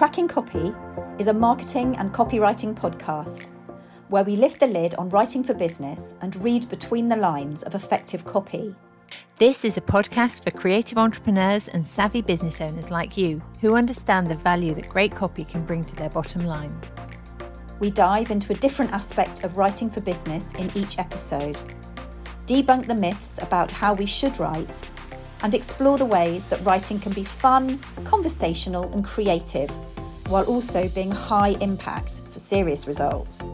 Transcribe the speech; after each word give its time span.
Cracking 0.00 0.28
Copy 0.28 0.74
is 1.18 1.26
a 1.26 1.34
marketing 1.34 1.94
and 1.98 2.10
copywriting 2.10 2.74
podcast 2.74 3.50
where 4.08 4.24
we 4.24 4.34
lift 4.34 4.58
the 4.58 4.66
lid 4.66 4.94
on 4.94 5.10
writing 5.10 5.44
for 5.44 5.52
business 5.52 6.14
and 6.22 6.42
read 6.42 6.66
between 6.70 7.06
the 7.06 7.16
lines 7.16 7.62
of 7.64 7.74
effective 7.74 8.24
copy. 8.24 8.74
This 9.36 9.62
is 9.62 9.76
a 9.76 9.82
podcast 9.82 10.42
for 10.42 10.52
creative 10.52 10.96
entrepreneurs 10.96 11.68
and 11.68 11.86
savvy 11.86 12.22
business 12.22 12.62
owners 12.62 12.90
like 12.90 13.18
you 13.18 13.42
who 13.60 13.76
understand 13.76 14.26
the 14.26 14.36
value 14.36 14.72
that 14.72 14.88
great 14.88 15.14
copy 15.14 15.44
can 15.44 15.66
bring 15.66 15.84
to 15.84 15.96
their 15.96 16.08
bottom 16.08 16.46
line. 16.46 16.80
We 17.78 17.90
dive 17.90 18.30
into 18.30 18.54
a 18.54 18.56
different 18.56 18.92
aspect 18.92 19.44
of 19.44 19.58
writing 19.58 19.90
for 19.90 20.00
business 20.00 20.54
in 20.54 20.70
each 20.74 20.98
episode, 20.98 21.58
debunk 22.46 22.86
the 22.86 22.94
myths 22.94 23.36
about 23.42 23.70
how 23.70 23.92
we 23.92 24.06
should 24.06 24.40
write, 24.40 24.80
and 25.42 25.54
explore 25.54 25.98
the 25.98 26.04
ways 26.04 26.48
that 26.48 26.64
writing 26.64 26.98
can 26.98 27.12
be 27.12 27.24
fun, 27.24 27.78
conversational, 28.04 28.92
and 28.92 29.04
creative, 29.04 29.70
while 30.28 30.44
also 30.44 30.88
being 30.88 31.10
high 31.10 31.56
impact 31.60 32.22
for 32.30 32.38
serious 32.38 32.86
results. 32.86 33.50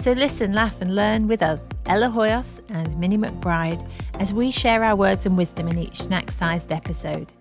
So 0.00 0.12
listen, 0.12 0.52
laugh, 0.52 0.80
and 0.82 0.94
learn 0.94 1.28
with 1.28 1.42
us, 1.42 1.60
Ella 1.86 2.08
Hoyos 2.08 2.46
and 2.68 2.98
Minnie 2.98 3.16
McBride, 3.16 3.88
as 4.20 4.34
we 4.34 4.50
share 4.50 4.84
our 4.84 4.96
words 4.96 5.24
and 5.24 5.36
wisdom 5.36 5.68
in 5.68 5.78
each 5.78 6.02
snack 6.02 6.30
sized 6.30 6.72
episode. 6.72 7.32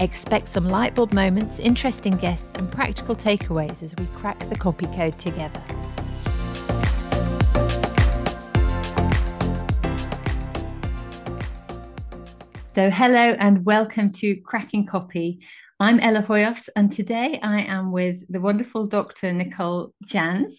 Expect 0.00 0.48
some 0.48 0.66
lightbulb 0.66 1.12
moments, 1.12 1.60
interesting 1.60 2.14
guests, 2.14 2.50
and 2.56 2.70
practical 2.70 3.14
takeaways 3.14 3.82
as 3.82 3.94
we 3.98 4.06
crack 4.06 4.38
the 4.48 4.56
copy 4.56 4.86
code 4.86 5.18
together. 5.18 5.62
So, 12.72 12.88
hello 12.88 13.36
and 13.38 13.66
welcome 13.66 14.10
to 14.12 14.34
Cracking 14.36 14.86
Copy. 14.86 15.40
I'm 15.78 16.00
Ella 16.00 16.22
Hoyos, 16.22 16.70
and 16.74 16.90
today 16.90 17.38
I 17.42 17.60
am 17.60 17.92
with 17.92 18.22
the 18.32 18.40
wonderful 18.40 18.86
Dr. 18.86 19.30
Nicole 19.30 19.92
Janz, 20.06 20.54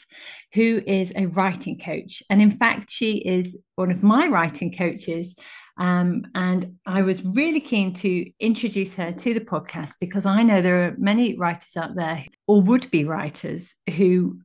who 0.54 0.84
is 0.86 1.12
a 1.16 1.26
writing 1.26 1.80
coach. 1.80 2.22
And 2.30 2.40
in 2.40 2.52
fact, 2.52 2.92
she 2.92 3.18
is 3.18 3.58
one 3.78 3.90
of 3.90 4.04
my 4.04 4.28
writing 4.28 4.72
coaches. 4.72 5.34
Um, 5.80 6.26
and 6.36 6.76
I 6.86 7.02
was 7.02 7.26
really 7.26 7.60
keen 7.60 7.96
to 7.96 8.32
introduce 8.40 8.94
her 8.94 9.12
to 9.12 9.34
the 9.34 9.42
podcast 9.42 9.94
because 10.00 10.28
I 10.28 10.44
know 10.44 10.62
there 10.62 10.86
are 10.86 10.96
many 11.00 11.36
writers 11.36 11.76
out 11.76 11.96
there 11.96 12.26
or 12.46 12.62
would 12.62 12.92
be 12.92 13.06
writers 13.06 13.74
who 13.98 14.40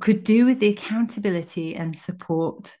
could 0.00 0.24
do 0.24 0.44
with 0.44 0.58
the 0.58 0.70
accountability 0.70 1.76
and 1.76 1.96
support 1.96 2.76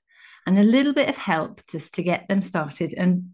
and 0.48 0.58
a 0.58 0.64
little 0.64 0.92
bit 0.92 1.08
of 1.08 1.16
help 1.16 1.60
just 1.70 1.94
to 1.94 2.02
get 2.02 2.26
them 2.26 2.42
started. 2.42 2.92
And 2.98 3.30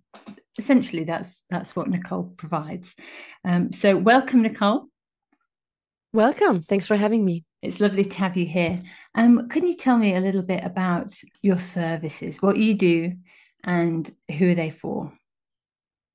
essentially 0.58 1.04
that's 1.04 1.44
that's 1.48 1.74
what 1.74 1.88
Nicole 1.88 2.34
provides. 2.36 2.94
Um, 3.44 3.72
so 3.72 3.96
welcome, 3.96 4.42
Nicole. 4.42 4.86
Welcome. 6.12 6.62
Thanks 6.62 6.86
for 6.86 6.96
having 6.96 7.24
me. 7.24 7.44
It's 7.62 7.80
lovely 7.80 8.04
to 8.04 8.18
have 8.18 8.36
you 8.36 8.46
here. 8.46 8.82
Um, 9.14 9.48
can 9.48 9.66
you 9.66 9.76
tell 9.76 9.98
me 9.98 10.14
a 10.14 10.20
little 10.20 10.42
bit 10.42 10.64
about 10.64 11.12
your 11.42 11.58
services, 11.58 12.40
what 12.40 12.56
you 12.56 12.74
do, 12.74 13.14
and 13.64 14.10
who 14.38 14.50
are 14.50 14.54
they 14.54 14.70
for? 14.70 15.12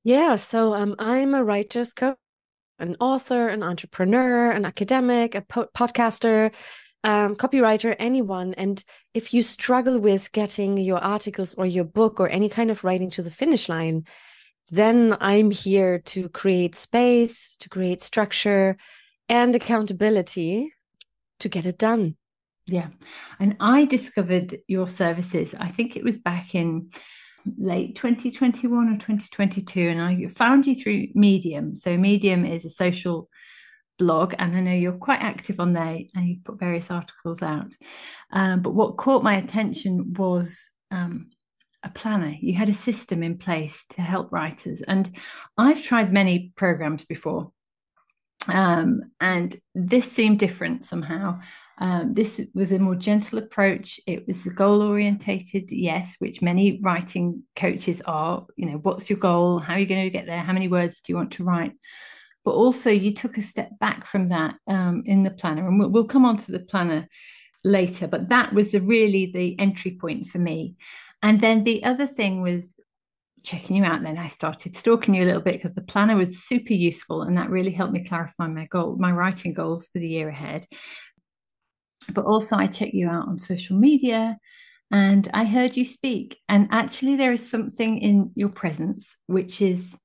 Yeah, 0.04 0.36
so 0.38 0.74
um, 0.74 0.96
I'm 1.00 1.34
a 1.34 1.44
writer's 1.44 1.94
coach, 1.94 2.18
an 2.80 2.96
author, 3.00 3.50
an 3.50 3.62
entrepreneur, 3.62 4.52
an 4.52 4.66
academic, 4.66 5.36
a 5.36 5.42
po- 5.42 5.70
podcaster, 5.76 6.52
um, 7.04 7.36
copywriter, 7.36 7.96
anyone. 8.00 8.54
And 8.56 8.84
if 9.14 9.34
you 9.34 9.44
struggle 9.44 10.00
with 10.00 10.32
getting 10.32 10.78
your 10.78 11.00
articles 11.00 11.54
or 11.56 11.66
your 11.66 11.86
book 11.86 12.20
or 12.20 12.30
any 12.30 12.50
kind 12.50 12.72
of 12.72 12.84
writing 12.84 13.10
to 13.12 13.22
the 13.22 13.32
finish 13.32 13.70
line, 13.70 14.06
then 14.69 15.16
I'm 15.19 15.52
here 15.52 16.00
to 16.00 16.30
create 16.30 16.75
space, 16.75 17.58
to 17.58 17.69
create 17.69 18.02
structure 18.02 18.78
and 19.30 19.56
accountability 19.56 20.73
to 21.40 21.50
get 21.50 21.66
it 21.66 21.78
done. 21.78 22.16
Yeah. 22.66 22.88
And 23.40 23.57
I 23.59 23.85
discovered 23.85 24.59
your 24.68 24.88
services, 24.88 25.53
I 25.59 25.68
think 25.68 25.96
it 25.96 26.03
was 26.03 26.18
back 26.18 26.56
in 26.56 26.91
late 27.57 27.96
2021 27.96 28.88
or 28.88 28.94
2022. 28.94 29.90
And 29.90 30.02
I 30.02 30.28
found 30.28 30.66
you 30.66 30.75
through 30.75 31.07
Medium. 31.13 31.75
So, 31.75 31.97
Medium 31.97 32.46
is 32.46 32.63
a 32.63 32.69
social 32.69 33.29
blog, 34.00 34.34
and 34.40 34.56
I 34.56 34.62
know 34.62 34.73
you're 34.73 34.94
quite 34.94 35.22
active 35.22 35.59
on 35.59 35.73
there 35.73 36.00
and 36.16 36.28
you 36.28 36.38
put 36.44 36.59
various 36.59 36.90
articles 36.90 37.41
out. 37.41 37.73
Um, 38.31 38.62
but 38.62 38.73
what 38.73 38.97
caught 38.97 39.23
my 39.23 39.35
attention 39.35 40.13
was 40.13 40.69
um, 40.91 41.29
a 41.84 41.90
planner. 41.90 42.36
You 42.40 42.54
had 42.54 42.70
a 42.70 42.74
system 42.74 43.24
in 43.24 43.38
place 43.38 43.86
to 43.90 44.02
help 44.02 44.32
writers. 44.32 44.82
And 44.82 45.12
I've 45.58 45.84
tried 45.84 46.14
many 46.14 46.54
programs 46.56 47.06
before. 47.06 47.52
Um, 48.48 49.12
and 49.20 49.60
this 49.76 50.12
seemed 50.12 50.40
different 50.40 50.86
somehow. 50.86 51.40
Um, 51.80 52.14
this 52.14 52.40
was 52.54 52.72
a 52.72 52.80
more 52.80 52.96
gentle 52.96 53.40
approach. 53.40 54.00
It 54.06 54.28
was 54.28 54.44
goal 54.44 54.82
orientated, 54.82 55.72
yes, 55.72 56.16
which 56.20 56.42
many 56.42 56.80
writing 56.82 57.44
coaches 57.56 58.02
are. 58.06 58.46
You 58.56 58.68
know, 58.68 58.78
what's 58.78 59.10
your 59.10 59.20
goal? 59.20 59.60
How 59.60 59.74
are 59.74 59.80
you 59.80 59.86
going 59.86 60.04
to 60.04 60.10
get 60.10 60.26
there? 60.26 60.40
How 60.40 60.54
many 60.54 60.68
words 60.68 61.02
do 61.02 61.12
you 61.12 61.18
want 61.18 61.32
to 61.34 61.44
write? 61.44 61.74
But 62.46 62.52
also, 62.52 62.90
you 62.90 63.14
took 63.14 63.38
a 63.38 63.42
step 63.42 63.70
back 63.80 64.06
from 64.06 64.30
that 64.30 64.56
um, 64.68 65.04
in 65.06 65.24
the 65.24 65.32
planner, 65.32 65.68
and 65.68 65.80
we'll, 65.80 65.90
we'll 65.90 66.06
come 66.06 66.26
on 66.26 66.38
to 66.38 66.52
the 66.52 66.60
planner 66.60 67.08
later. 67.64 68.08
But 68.08 68.30
that 68.30 68.54
was 68.54 68.72
the, 68.72 68.82
really 68.82 69.32
the 69.34 69.58
entry 69.60 69.98
point 70.00 70.28
for 70.28 70.40
me. 70.40 70.76
And 71.23 71.39
then 71.39 71.63
the 71.63 71.84
other 71.85 72.06
thing 72.06 72.41
was 72.41 72.75
checking 73.44 73.78
you 73.78 73.84
out. 73.84 73.95
And 73.95 74.06
Then 74.06 74.17
I 74.17 74.28
started 74.28 74.75
stalking 74.75 75.16
you 75.16 75.23
a 75.23 75.25
little 75.25 75.41
bit 75.41 75.53
because 75.56 75.73
the 75.73 75.81
planner 75.81 76.17
was 76.17 76.44
super 76.44 76.73
useful, 76.73 77.23
and 77.23 77.38
that 77.38 77.50
really 77.50 77.72
helped 77.72 77.94
me 77.94 78.03
clarify 78.03 78.47
my 78.47 78.66
goal, 78.66 78.97
my 78.97 79.11
writing 79.11 79.53
goals 79.53 79.88
for 79.88 80.00
the 80.00 80.07
year 80.07 80.29
ahead. 80.29 80.67
But 82.11 82.25
also, 82.25 82.57
I 82.57 82.67
checked 82.67 82.94
you 82.94 83.09
out 83.09 83.28
on 83.28 83.38
social 83.38 83.78
media, 83.78 84.38
and 84.91 85.29
I 85.34 85.45
heard 85.45 85.78
you 85.78 85.85
speak. 85.85 86.38
And 86.50 86.67
actually, 86.72 87.16
there 87.16 87.31
is 87.31 87.50
something 87.50 88.00
in 88.00 88.31
your 88.35 88.50
presence 88.50 89.16
which 89.28 89.61
is 89.61 89.97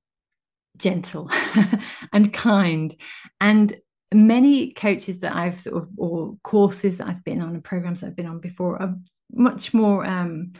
gentle 0.76 1.28
and 2.12 2.32
kind, 2.32 2.94
and 3.40 3.76
many 4.14 4.72
coaches 4.72 5.18
that 5.20 5.34
I've 5.34 5.60
sort 5.60 5.82
of 5.82 5.88
or 5.96 6.36
courses 6.44 6.98
that 6.98 7.08
I've 7.08 7.24
been 7.24 7.42
on 7.42 7.54
and 7.54 7.64
programs 7.64 8.00
that 8.00 8.06
I've 8.06 8.16
been 8.16 8.26
on 8.26 8.38
before 8.38 8.80
are 8.80 8.94
much 9.32 9.74
more 9.74 10.06
um, 10.06 10.52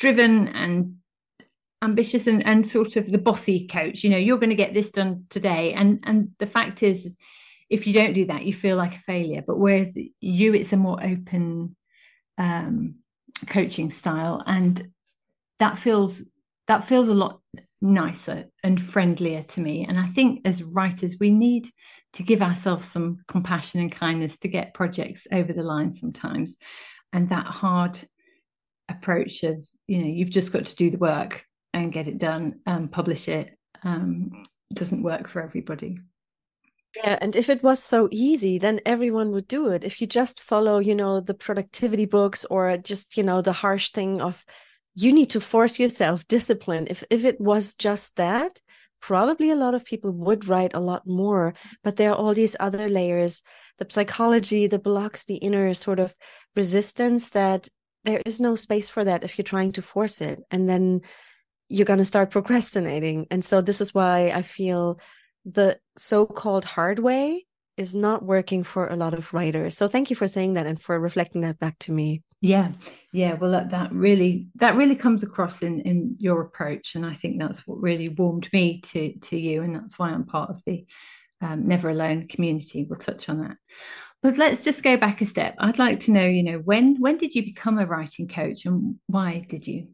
driven 0.00 0.48
and 0.48 0.96
ambitious 1.82 2.26
and, 2.26 2.44
and 2.46 2.66
sort 2.66 2.96
of 2.96 3.12
the 3.12 3.18
bossy 3.18 3.68
coach. 3.68 4.02
You 4.02 4.10
know 4.10 4.16
you're 4.16 4.38
going 4.38 4.50
to 4.50 4.56
get 4.56 4.74
this 4.74 4.90
done 4.90 5.26
today. 5.28 5.74
And 5.74 6.00
and 6.04 6.30
the 6.38 6.46
fact 6.46 6.82
is 6.82 7.14
if 7.68 7.86
you 7.86 7.92
don't 7.92 8.14
do 8.14 8.24
that 8.24 8.44
you 8.44 8.52
feel 8.52 8.76
like 8.76 8.96
a 8.96 9.00
failure. 9.00 9.44
But 9.46 9.58
with 9.58 9.96
you 10.20 10.54
it's 10.54 10.72
a 10.72 10.76
more 10.76 10.98
open 11.02 11.76
um, 12.38 12.96
coaching 13.46 13.90
style. 13.90 14.42
And 14.46 14.82
that 15.58 15.78
feels 15.78 16.24
that 16.66 16.84
feels 16.84 17.08
a 17.08 17.14
lot 17.14 17.40
nicer 17.82 18.46
and 18.64 18.80
friendlier 18.80 19.42
to 19.42 19.60
me. 19.60 19.86
And 19.86 19.98
i 19.98 20.06
think 20.06 20.42
as 20.44 20.62
writers 20.62 21.16
we 21.20 21.30
need 21.30 21.70
to 22.14 22.22
give 22.22 22.42
ourselves 22.42 22.86
some 22.86 23.18
compassion 23.28 23.80
and 23.80 23.92
kindness 23.92 24.36
to 24.38 24.48
get 24.48 24.74
projects 24.74 25.26
over 25.30 25.52
the 25.52 25.62
line 25.62 25.92
sometimes. 25.92 26.56
And 27.12 27.28
that 27.28 27.46
hard 27.46 28.00
approach 28.90 29.42
of 29.44 29.66
you 29.86 29.98
know 29.98 30.08
you've 30.08 30.30
just 30.30 30.52
got 30.52 30.66
to 30.66 30.76
do 30.76 30.90
the 30.90 30.98
work 30.98 31.44
and 31.72 31.92
get 31.92 32.08
it 32.08 32.18
done 32.18 32.60
and 32.66 32.90
publish 32.90 33.28
it 33.28 33.56
um, 33.82 34.44
doesn't 34.74 35.02
work 35.02 35.28
for 35.28 35.42
everybody. 35.42 35.98
Yeah 36.96 37.18
and 37.20 37.36
if 37.36 37.48
it 37.48 37.62
was 37.62 37.80
so 37.80 38.08
easy 38.10 38.58
then 38.58 38.80
everyone 38.84 39.30
would 39.32 39.48
do 39.48 39.70
it. 39.70 39.84
If 39.84 40.00
you 40.00 40.06
just 40.06 40.40
follow 40.40 40.78
you 40.78 40.94
know 40.94 41.20
the 41.20 41.34
productivity 41.34 42.06
books 42.06 42.44
or 42.46 42.76
just 42.76 43.16
you 43.16 43.22
know 43.22 43.40
the 43.42 43.52
harsh 43.52 43.90
thing 43.90 44.20
of 44.20 44.44
you 44.94 45.12
need 45.12 45.30
to 45.30 45.40
force 45.40 45.78
yourself 45.78 46.26
discipline. 46.28 46.86
If 46.90 47.04
if 47.10 47.24
it 47.24 47.40
was 47.40 47.74
just 47.74 48.16
that 48.16 48.60
probably 49.00 49.50
a 49.50 49.56
lot 49.56 49.74
of 49.74 49.84
people 49.84 50.12
would 50.12 50.46
write 50.46 50.74
a 50.74 50.80
lot 50.80 51.06
more. 51.06 51.54
But 51.82 51.96
there 51.96 52.10
are 52.10 52.16
all 52.16 52.34
these 52.34 52.56
other 52.60 52.88
layers 52.88 53.42
the 53.80 53.86
psychology 53.88 54.66
the 54.66 54.78
blocks 54.78 55.24
the 55.24 55.36
inner 55.36 55.74
sort 55.74 55.98
of 55.98 56.14
resistance 56.54 57.30
that 57.30 57.68
there 58.04 58.22
is 58.24 58.40
no 58.40 58.54
space 58.54 58.88
for 58.88 59.04
that 59.04 59.24
if 59.24 59.36
you're 59.36 59.44
trying 59.44 59.72
to 59.72 59.82
force 59.82 60.20
it 60.20 60.40
and 60.50 60.68
then 60.68 61.02
you're 61.68 61.86
going 61.86 61.98
to 61.98 62.04
start 62.04 62.30
procrastinating. 62.30 63.26
And 63.30 63.44
so 63.44 63.60
this 63.60 63.80
is 63.80 63.94
why 63.94 64.30
i 64.30 64.42
feel 64.42 64.98
the 65.44 65.78
so-called 65.96 66.64
hard 66.64 66.98
way 66.98 67.46
is 67.76 67.94
not 67.94 68.22
working 68.22 68.62
for 68.62 68.88
a 68.88 68.96
lot 68.96 69.14
of 69.14 69.32
writers. 69.32 69.76
So 69.76 69.88
thank 69.88 70.10
you 70.10 70.16
for 70.16 70.26
saying 70.26 70.54
that 70.54 70.66
and 70.66 70.80
for 70.80 71.00
reflecting 71.00 71.40
that 71.42 71.58
back 71.58 71.78
to 71.80 71.92
me. 71.92 72.22
Yeah. 72.42 72.72
Yeah 73.12 73.34
well 73.34 73.50
that, 73.52 73.70
that 73.70 73.92
really 73.92 74.48
that 74.56 74.76
really 74.76 74.96
comes 74.96 75.22
across 75.22 75.62
in 75.62 75.80
in 75.80 76.16
your 76.18 76.40
approach 76.40 76.94
and 76.94 77.04
i 77.04 77.12
think 77.12 77.38
that's 77.38 77.66
what 77.66 77.82
really 77.82 78.08
warmed 78.08 78.48
me 78.52 78.80
to 78.92 79.12
to 79.18 79.38
you 79.38 79.62
and 79.62 79.74
that's 79.74 79.98
why 79.98 80.08
i'm 80.08 80.24
part 80.24 80.48
of 80.48 80.64
the 80.64 80.86
um, 81.40 81.66
never 81.66 81.88
alone 81.88 82.28
community. 82.28 82.84
We'll 82.84 82.98
touch 82.98 83.28
on 83.28 83.40
that 83.40 83.56
but 84.22 84.36
let's 84.36 84.62
just 84.62 84.82
go 84.82 84.96
back 84.96 85.20
a 85.20 85.26
step. 85.26 85.54
I'd 85.58 85.78
like 85.78 86.00
to 86.00 86.12
know, 86.12 86.26
you 86.26 86.42
know, 86.42 86.58
when 86.58 86.96
when 87.00 87.16
did 87.16 87.34
you 87.34 87.44
become 87.44 87.78
a 87.78 87.86
writing 87.86 88.28
coach 88.28 88.66
and 88.66 88.96
why 89.06 89.46
did 89.48 89.66
you? 89.66 89.88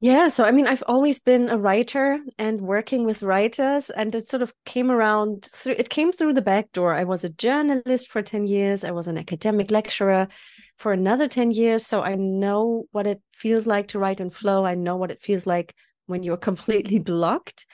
Yeah, 0.00 0.28
so 0.28 0.44
I 0.44 0.50
mean, 0.50 0.66
I've 0.66 0.82
always 0.86 1.18
been 1.18 1.48
a 1.48 1.56
writer 1.56 2.18
and 2.36 2.60
working 2.60 3.06
with 3.06 3.22
writers, 3.22 3.88
and 3.88 4.14
it 4.14 4.28
sort 4.28 4.42
of 4.42 4.52
came 4.66 4.90
around 4.90 5.48
through 5.50 5.76
it 5.78 5.88
came 5.88 6.12
through 6.12 6.34
the 6.34 6.42
back 6.42 6.72
door. 6.72 6.92
I 6.92 7.04
was 7.04 7.24
a 7.24 7.30
journalist 7.30 8.08
for 8.08 8.20
10 8.20 8.44
years, 8.44 8.84
I 8.84 8.90
was 8.90 9.06
an 9.06 9.16
academic 9.16 9.70
lecturer 9.70 10.28
for 10.76 10.92
another 10.92 11.26
10 11.26 11.52
years. 11.52 11.86
So 11.86 12.02
I 12.02 12.16
know 12.16 12.84
what 12.92 13.06
it 13.06 13.22
feels 13.32 13.66
like 13.66 13.88
to 13.88 13.98
write 13.98 14.20
and 14.20 14.34
flow. 14.34 14.66
I 14.66 14.74
know 14.74 14.96
what 14.96 15.10
it 15.10 15.22
feels 15.22 15.46
like 15.46 15.74
when 16.06 16.22
you're 16.22 16.36
completely 16.50 16.98
blocked. 16.98 17.64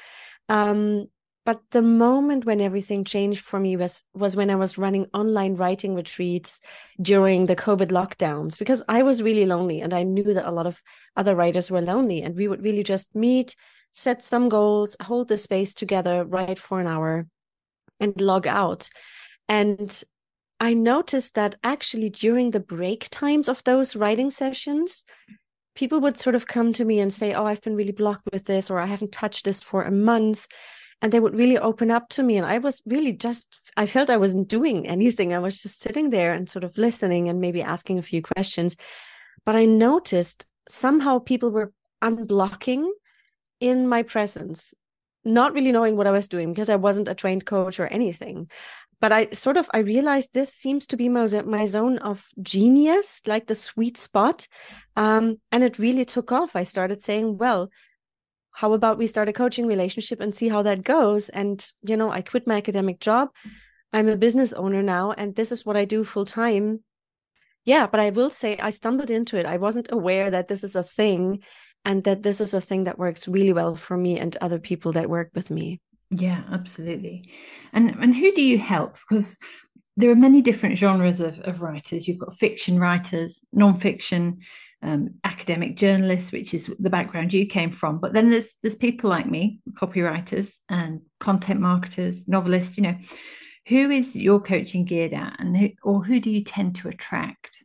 Um, 0.49 1.07
but 1.45 1.63
the 1.71 1.83
moment 1.83 2.45
when 2.45 2.61
everything 2.61 3.03
changed 3.03 3.45
for 3.45 3.59
me 3.59 3.77
was 3.77 4.05
was 4.15 4.37
when 4.37 4.51
I 4.51 4.57
was 4.57 4.77
running 4.77 5.07
online 5.15 5.55
writing 5.55 5.95
retreats 5.95 6.61
during 7.01 7.47
the 7.47 7.57
COVID 7.57 7.89
lockdowns 7.89 8.59
because 8.59 8.83
I 8.89 9.03
was 9.03 9.23
really 9.23 9.47
lonely 9.47 9.81
and 9.81 9.95
I 9.95 10.03
knew 10.03 10.35
that 10.35 10.49
a 10.49 10.53
lot 10.53 10.67
of 10.67 10.83
other 11.17 11.35
writers 11.35 11.71
were 11.71 11.81
lonely 11.81 12.23
and 12.23 12.37
we 12.37 12.47
would 12.47 12.63
really 12.63 12.83
just 12.83 13.15
meet, 13.15 13.57
set 13.95 14.23
some 14.23 14.49
goals, 14.49 14.97
hold 15.01 15.29
the 15.29 15.39
space 15.39 15.73
together, 15.73 16.25
write 16.25 16.59
for 16.59 16.81
an 16.81 16.87
hour 16.87 17.27
and 17.99 18.21
log 18.21 18.47
out. 18.47 18.91
And 19.49 20.03
I 20.61 20.75
noticed 20.75 21.35
that 21.37 21.55
actually 21.65 22.11
during 22.11 22.51
the 22.51 22.61
break 22.61 23.09
times 23.11 23.49
of 23.49 23.65
those 23.65 23.97
writing 23.97 24.31
sessions, 24.31 25.05
people 25.75 26.01
would 26.01 26.19
sort 26.19 26.37
of 26.37 26.47
come 26.47 26.75
to 26.75 26.85
me 26.85 27.01
and 27.01 27.13
say, 27.13 27.33
Oh, 27.33 27.47
I've 27.47 27.63
been 27.63 27.77
really 27.77 27.93
blocked 27.93 28.29
with 28.31 28.45
this, 28.45 28.71
or 28.71 28.79
I 28.79 28.85
haven't 28.85 29.13
touched 29.13 29.47
this 29.47 29.63
for 29.63 29.83
a 29.83 29.91
month 29.91 30.47
and 31.03 31.13
they 31.13 31.21
would 31.21 31.37
really 31.37 31.59
open 31.59 31.91
up 31.91 32.09
to 32.11 32.23
me 32.23 32.37
and 32.37 32.47
i 32.47 32.59
was 32.59 32.83
really 32.87 33.13
just 33.13 33.59
i 33.77 33.87
felt 33.87 34.11
i 34.11 34.17
wasn't 34.17 34.49
doing 34.49 34.87
anything. 34.87 35.33
I 35.33 35.39
was 35.39 35.63
just 35.63 35.81
sitting 35.81 36.11
there 36.11 36.33
and 36.33 36.49
sort 36.49 36.65
of 36.65 36.77
listening 36.77 37.29
and 37.29 37.41
maybe 37.41 37.63
asking 37.63 37.99
a 37.99 38.03
few 38.03 38.23
questions. 38.23 38.77
But 39.47 39.57
i 39.57 39.65
noticed 39.65 40.47
somehow 40.69 41.19
people 41.19 41.51
were 41.51 41.73
unblocking 42.03 42.89
in 43.61 43.89
my 43.89 44.03
presence 44.03 44.75
not 45.25 45.53
really 45.53 45.73
knowing 45.73 45.97
what 45.97 46.07
i 46.07 46.11
was 46.11 46.29
doing 46.29 46.53
because 46.53 46.71
i 46.71 46.77
wasn't 46.77 47.09
a 47.09 47.15
trained 47.15 47.45
coach 47.47 47.81
or 47.81 47.87
anything. 47.87 48.51
But 49.01 49.13
i 49.13 49.27
sort 49.29 49.57
of 49.57 49.69
i 49.73 49.79
realized 49.79 50.33
this 50.33 50.53
seems 50.53 50.87
to 50.89 50.97
be 50.97 51.09
my, 51.09 51.27
my 51.45 51.65
zone 51.67 51.99
of 51.99 52.29
genius 52.43 53.23
like 53.27 53.47
the 53.47 53.55
sweet 53.55 53.97
spot. 53.97 54.47
Um, 54.97 55.41
and 55.53 55.65
it 55.65 55.79
really 55.79 56.05
took 56.05 56.33
off. 56.33 56.57
I 56.57 56.65
started 56.65 57.03
saying 57.03 57.39
well 57.39 57.71
how 58.53 58.73
about 58.73 58.99
we 58.99 59.07
start 59.07 59.29
a 59.29 59.33
coaching 59.33 59.67
relationship 59.67 60.21
and 60.21 60.35
see 60.35 60.49
how 60.49 60.63
that 60.63 60.83
goes? 60.83 61.29
And 61.29 61.65
you 61.83 61.97
know 61.97 62.11
i 62.11 62.23
quit 62.23 62.47
my 62.47 62.57
academic 62.57 63.01
job. 63.01 63.31
I'm 63.93 64.09
a 64.09 64.17
business 64.17 64.53
owner 64.53 64.83
now 64.83 65.13
and 65.13 65.35
this 65.35 65.53
is 65.53 65.67
what 65.67 65.77
i 65.77 65.85
do 65.85 66.05
full 66.05 66.25
time. 66.25 66.83
Yeah 67.65 67.87
but 67.87 68.01
i 68.01 68.11
will 68.11 68.31
say 68.31 68.59
i 68.59 68.71
stumbled 68.71 69.11
into 69.11 69.37
it. 69.37 69.47
I 69.47 69.57
wasn't 69.57 69.93
aware 69.93 70.31
that 70.31 70.49
this 70.49 70.65
is 70.65 70.77
a 70.77 70.83
thing 70.83 71.43
and 71.85 72.05
that 72.05 72.23
this 72.23 72.41
is 72.41 72.53
a 72.55 72.61
thing 72.61 72.85
that 72.85 72.99
works 72.99 73.27
really 73.27 73.53
well 73.53 73.75
for 73.75 73.97
me 73.97 74.19
and 74.19 74.37
other 74.37 74.59
people 74.59 74.93
that 74.93 75.09
work 75.09 75.31
with 75.35 75.51
me. 75.51 75.81
Yeah 76.11 76.43
absolutely. 76.53 77.31
And 77.73 77.91
and 78.01 78.15
who 78.15 78.33
do 78.33 78.43
you 78.43 78.59
help? 78.59 78.97
Because 79.09 79.37
there 79.97 80.11
are 80.11 80.17
many 80.17 80.41
different 80.41 80.79
genres 80.79 81.21
of, 81.21 81.39
of 81.41 81.63
writers. 81.63 82.09
You've 82.09 82.19
got 82.19 82.35
fiction 82.35 82.79
writers 82.79 83.41
non-fiction 83.53 84.39
um, 84.83 85.15
academic 85.25 85.77
journalists, 85.77 86.33
which 86.33 86.55
is 86.55 86.73
the 86.79 86.91
background 86.91 87.33
you 87.33 87.47
came 87.47 87.71
from. 87.71 87.99
But 87.99 88.13
then 88.13 88.31
there's 88.31 88.49
there's 88.63 88.77
people 88.77 89.11
like 89.11 89.29
me, 89.29 89.61
copywriters 89.75 90.53
and 90.69 91.03
content 91.19 91.61
marketers, 91.61 92.27
novelists. 92.27 92.77
You 92.77 92.85
know, 92.85 92.97
who 93.67 93.91
is 93.91 94.17
your 94.17 94.41
coaching 94.41 94.85
geared 94.85 95.13
at, 95.13 95.37
and 95.39 95.57
who, 95.57 95.71
or 95.83 96.05
who 96.05 96.21
do 96.21 96.31
you 96.31 96.43
tend 96.43 96.77
to 96.77 96.89
attract? 96.89 97.63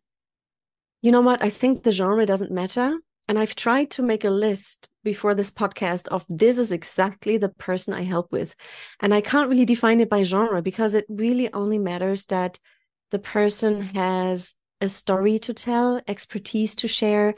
You 1.02 1.12
know 1.12 1.22
what? 1.22 1.44
I 1.44 1.50
think 1.50 1.84
the 1.84 1.92
genre 1.92 2.26
doesn't 2.26 2.52
matter. 2.52 2.98
And 3.28 3.40
I've 3.40 3.56
tried 3.56 3.90
to 3.92 4.04
make 4.04 4.24
a 4.24 4.30
list 4.30 4.88
before 5.04 5.34
this 5.34 5.50
podcast 5.50 6.08
of 6.10 6.26
this 6.30 6.60
is 6.60 6.72
exactly 6.72 7.38
the 7.38 7.50
person 7.50 7.94
I 7.94 8.04
help 8.04 8.32
with. 8.32 8.56
And 9.00 9.14
I 9.14 9.22
can't 9.22 9.50
really 9.50 9.66
define 9.66 10.00
it 10.00 10.10
by 10.10 10.24
genre 10.24 10.62
because 10.62 10.94
it 10.94 11.06
really 11.10 11.52
only 11.52 11.80
matters 11.80 12.26
that 12.26 12.60
the 13.12 13.20
person 13.20 13.82
has 13.82 14.54
a 14.82 14.90
story 14.90 15.40
to 15.40 15.54
tell, 15.54 16.02
expertise 16.08 16.76
to 16.76 16.88
share. 16.88 17.36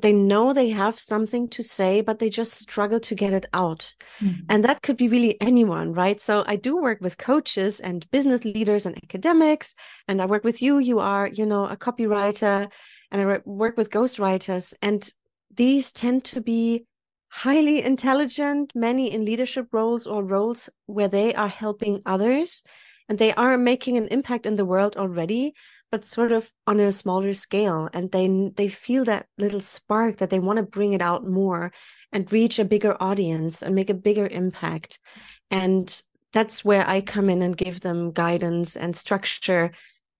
They 0.00 0.12
know 0.12 0.52
they 0.52 0.70
have 0.70 0.98
something 0.98 1.48
to 1.50 1.62
say, 1.62 2.00
but 2.00 2.18
they 2.18 2.28
just 2.28 2.54
struggle 2.54 2.98
to 3.00 3.14
get 3.14 3.32
it 3.32 3.46
out. 3.52 3.94
Mm-hmm. 4.20 4.40
And 4.48 4.64
that 4.64 4.82
could 4.82 4.96
be 4.96 5.08
really 5.08 5.40
anyone, 5.40 5.92
right? 5.92 6.20
So 6.20 6.42
I 6.46 6.56
do 6.56 6.76
work 6.76 7.00
with 7.00 7.18
coaches 7.18 7.78
and 7.78 8.10
business 8.10 8.44
leaders 8.44 8.86
and 8.86 8.96
academics. 8.96 9.74
And 10.08 10.20
I 10.20 10.26
work 10.26 10.42
with 10.42 10.60
you. 10.62 10.78
You 10.78 10.98
are, 10.98 11.28
you 11.28 11.46
know, 11.46 11.66
a 11.66 11.76
copywriter 11.76 12.68
and 13.10 13.20
I 13.20 13.40
work 13.44 13.76
with 13.76 13.90
ghostwriters. 13.90 14.74
And 14.82 15.08
these 15.54 15.92
tend 15.92 16.24
to 16.24 16.40
be 16.40 16.86
highly 17.28 17.82
intelligent, 17.82 18.72
many 18.74 19.12
in 19.12 19.24
leadership 19.24 19.68
roles 19.72 20.06
or 20.06 20.24
roles 20.24 20.68
where 20.86 21.08
they 21.08 21.34
are 21.34 21.48
helping 21.48 22.00
others 22.06 22.64
and 23.08 23.18
they 23.18 23.34
are 23.34 23.58
making 23.58 23.96
an 23.96 24.08
impact 24.08 24.46
in 24.46 24.56
the 24.56 24.64
world 24.64 24.96
already 24.96 25.54
but 25.94 26.04
sort 26.04 26.32
of 26.32 26.52
on 26.66 26.80
a 26.80 26.90
smaller 26.90 27.32
scale 27.32 27.88
and 27.94 28.10
they 28.10 28.50
they 28.56 28.66
feel 28.66 29.04
that 29.04 29.26
little 29.38 29.60
spark 29.60 30.16
that 30.16 30.28
they 30.28 30.40
want 30.40 30.56
to 30.56 30.64
bring 30.64 30.92
it 30.92 31.00
out 31.00 31.24
more 31.24 31.70
and 32.10 32.32
reach 32.32 32.58
a 32.58 32.64
bigger 32.64 33.00
audience 33.00 33.62
and 33.62 33.76
make 33.76 33.90
a 33.90 34.02
bigger 34.08 34.26
impact. 34.26 34.98
And 35.52 35.86
that's 36.32 36.64
where 36.64 36.84
i 36.88 37.00
come 37.00 37.30
in 37.30 37.42
and 37.42 37.56
give 37.56 37.82
them 37.82 38.10
guidance 38.10 38.74
and 38.74 38.96
structure 38.96 39.70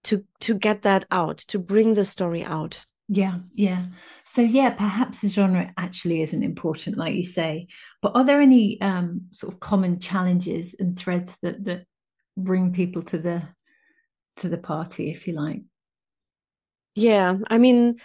to 0.04 0.24
to 0.38 0.54
get 0.54 0.82
that 0.82 1.06
out 1.10 1.38
to 1.38 1.58
bring 1.58 1.94
the 1.94 2.04
story 2.04 2.44
out. 2.44 2.86
Yeah 3.08 3.38
yeah. 3.56 3.86
So 4.22 4.42
yeah 4.42 4.70
perhaps 4.70 5.22
the 5.22 5.28
genre 5.28 5.72
actually 5.76 6.22
isn't 6.22 6.44
important 6.44 6.96
like 6.96 7.16
you 7.16 7.24
say 7.24 7.66
but 8.00 8.12
are 8.14 8.24
there 8.24 8.40
any 8.40 8.80
um 8.80 9.22
sort 9.32 9.52
of 9.52 9.58
common 9.58 9.98
challenges 9.98 10.76
and 10.78 10.96
threads 10.96 11.36
that 11.42 11.64
that 11.64 11.84
bring 12.36 12.72
people 12.72 13.02
to 13.02 13.18
the 13.18 13.42
to 14.36 14.48
the 14.48 14.58
party, 14.58 15.10
if 15.10 15.26
you 15.26 15.34
like. 15.34 15.62
Yeah, 16.94 17.36
I 17.48 17.58
mean, 17.58 18.00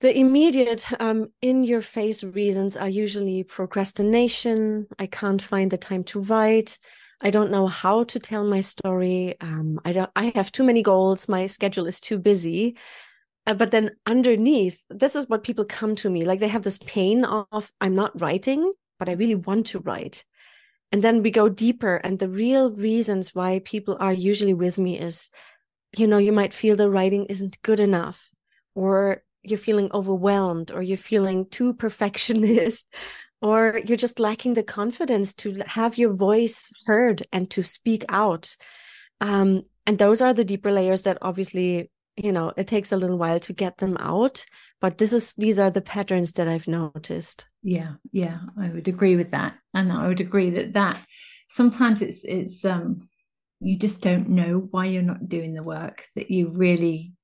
the 0.00 0.16
immediate 0.16 0.86
um, 1.00 1.32
in 1.40 1.64
your 1.64 1.80
face 1.80 2.22
reasons 2.22 2.76
are 2.76 2.88
usually 2.88 3.44
procrastination. 3.44 4.86
I 4.98 5.06
can't 5.06 5.42
find 5.42 5.70
the 5.70 5.78
time 5.78 6.04
to 6.04 6.20
write. 6.20 6.78
I 7.22 7.30
don't 7.30 7.50
know 7.50 7.66
how 7.66 8.04
to 8.04 8.18
tell 8.18 8.44
my 8.44 8.60
story. 8.60 9.36
Um, 9.40 9.80
I 9.84 9.92
don't. 9.92 10.10
I 10.14 10.32
have 10.34 10.52
too 10.52 10.64
many 10.64 10.82
goals. 10.82 11.28
My 11.28 11.46
schedule 11.46 11.86
is 11.86 12.00
too 12.00 12.18
busy. 12.18 12.76
Uh, 13.46 13.54
but 13.54 13.70
then 13.70 13.90
underneath, 14.06 14.82
this 14.90 15.14
is 15.14 15.28
what 15.28 15.44
people 15.44 15.64
come 15.64 15.94
to 15.96 16.10
me 16.10 16.24
like 16.24 16.40
they 16.40 16.48
have 16.48 16.62
this 16.62 16.78
pain 16.78 17.24
of 17.24 17.72
I'm 17.80 17.94
not 17.94 18.18
writing, 18.20 18.72
but 18.98 19.08
I 19.08 19.12
really 19.12 19.34
want 19.34 19.66
to 19.68 19.80
write. 19.80 20.24
And 20.92 21.02
then 21.02 21.22
we 21.22 21.30
go 21.30 21.48
deeper. 21.48 21.96
And 21.96 22.18
the 22.18 22.28
real 22.28 22.70
reasons 22.70 23.34
why 23.34 23.60
people 23.64 23.96
are 24.00 24.12
usually 24.12 24.54
with 24.54 24.78
me 24.78 24.98
is, 24.98 25.30
you 25.96 26.06
know, 26.06 26.18
you 26.18 26.32
might 26.32 26.54
feel 26.54 26.76
the 26.76 26.90
writing 26.90 27.26
isn't 27.26 27.62
good 27.62 27.80
enough, 27.80 28.30
or 28.74 29.22
you're 29.42 29.58
feeling 29.58 29.90
overwhelmed, 29.92 30.70
or 30.70 30.82
you're 30.82 30.96
feeling 30.96 31.46
too 31.46 31.74
perfectionist, 31.74 32.92
or 33.42 33.80
you're 33.84 33.96
just 33.96 34.20
lacking 34.20 34.54
the 34.54 34.62
confidence 34.62 35.34
to 35.34 35.62
have 35.66 35.98
your 35.98 36.14
voice 36.14 36.70
heard 36.86 37.26
and 37.32 37.50
to 37.50 37.62
speak 37.62 38.04
out. 38.08 38.56
Um, 39.20 39.62
and 39.86 39.98
those 39.98 40.20
are 40.20 40.32
the 40.32 40.44
deeper 40.44 40.72
layers 40.72 41.02
that 41.02 41.18
obviously 41.22 41.90
you 42.16 42.32
know 42.32 42.52
it 42.56 42.66
takes 42.66 42.92
a 42.92 42.96
little 42.96 43.18
while 43.18 43.40
to 43.40 43.52
get 43.52 43.78
them 43.78 43.96
out 43.98 44.44
but 44.84 44.98
this 44.98 45.14
is 45.14 45.32
these 45.38 45.58
are 45.58 45.70
the 45.70 45.80
patterns 45.80 46.34
that 46.34 46.46
i've 46.46 46.68
noticed. 46.68 47.48
Yeah 47.62 47.92
yeah 48.12 48.40
i 48.60 48.68
would 48.68 48.86
agree 48.86 49.16
with 49.16 49.30
that. 49.30 49.54
And 49.72 49.90
i 49.90 50.06
would 50.06 50.20
agree 50.20 50.50
that 50.50 50.74
that 50.74 51.00
sometimes 51.48 52.02
it's 52.02 52.20
it's 52.22 52.66
um 52.66 53.08
you 53.60 53.78
just 53.78 54.02
don't 54.02 54.28
know 54.28 54.68
why 54.72 54.84
you're 54.84 55.00
not 55.00 55.26
doing 55.26 55.54
the 55.54 55.62
work 55.62 56.04
that 56.16 56.30
you 56.30 56.50
really 56.50 57.14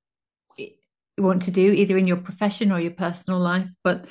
want 1.18 1.42
to 1.42 1.50
do 1.50 1.70
either 1.70 1.98
in 1.98 2.06
your 2.06 2.16
profession 2.16 2.72
or 2.72 2.80
your 2.80 2.92
personal 2.92 3.38
life. 3.38 3.68
But 3.84 4.06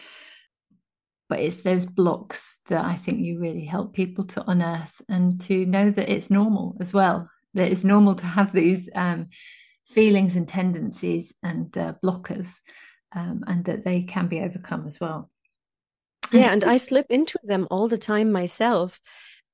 but 1.28 1.40
it's 1.40 1.64
those 1.64 1.88
blocks 1.88 2.60
that 2.68 2.86
i 2.86 2.96
think 2.96 3.18
you 3.20 3.40
really 3.40 3.66
help 3.66 3.94
people 3.94 4.26
to 4.26 4.44
unearth 4.48 5.02
and 5.10 5.42
to 5.42 5.66
know 5.66 5.90
that 5.90 6.10
it's 6.10 6.30
normal 6.30 6.78
as 6.80 6.94
well 6.94 7.28
that 7.56 7.72
it's 7.72 7.84
normal 7.84 8.14
to 8.14 8.26
have 8.26 8.52
these 8.52 8.90
um 8.94 9.28
feelings 9.90 10.36
and 10.36 10.48
tendencies 10.48 11.34
and 11.44 11.76
uh, 11.78 11.94
blockers, 12.04 12.48
um, 13.14 13.44
and 13.48 13.66
that 13.66 13.84
they 13.84 14.02
can 14.04 14.28
be 14.28 14.42
overcome 14.42 14.86
as 14.88 15.00
well. 15.00 15.30
Yeah, 16.32 16.52
and 16.52 16.64
I 16.64 16.78
slip 16.78 17.08
into 17.10 17.40
them 17.44 17.68
all 17.72 17.88
the 17.88 17.98
time 17.98 18.32
myself, 18.32 19.00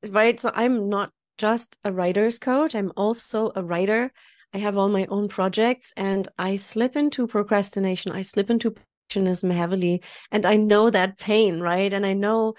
right? 0.09 0.39
So 0.39 0.51
I'm 0.53 0.89
not 0.89 1.11
just 1.37 1.77
a 1.83 1.91
writer's 1.91 2.39
coach, 2.39 2.75
I'm 2.75 2.91
also 2.97 3.51
a 3.55 3.63
writer. 3.63 4.11
I 4.53 4.59
have 4.59 4.77
all 4.77 4.87
my 4.87 5.05
own 5.09 5.27
projects 5.27 5.91
and 5.97 6.29
I 6.37 6.55
slip 6.55 6.95
into 6.95 7.27
procrastination. 7.27 8.13
I 8.13 8.21
slip 8.21 8.49
into 8.49 8.71
perfectionism 8.71 9.51
heavily. 9.51 10.01
And 10.31 10.45
I 10.45 10.55
know 10.55 10.89
that 10.89 11.17
pain, 11.17 11.59
right? 11.59 11.91
And 11.91 12.05
I 12.05 12.13
know 12.13 12.53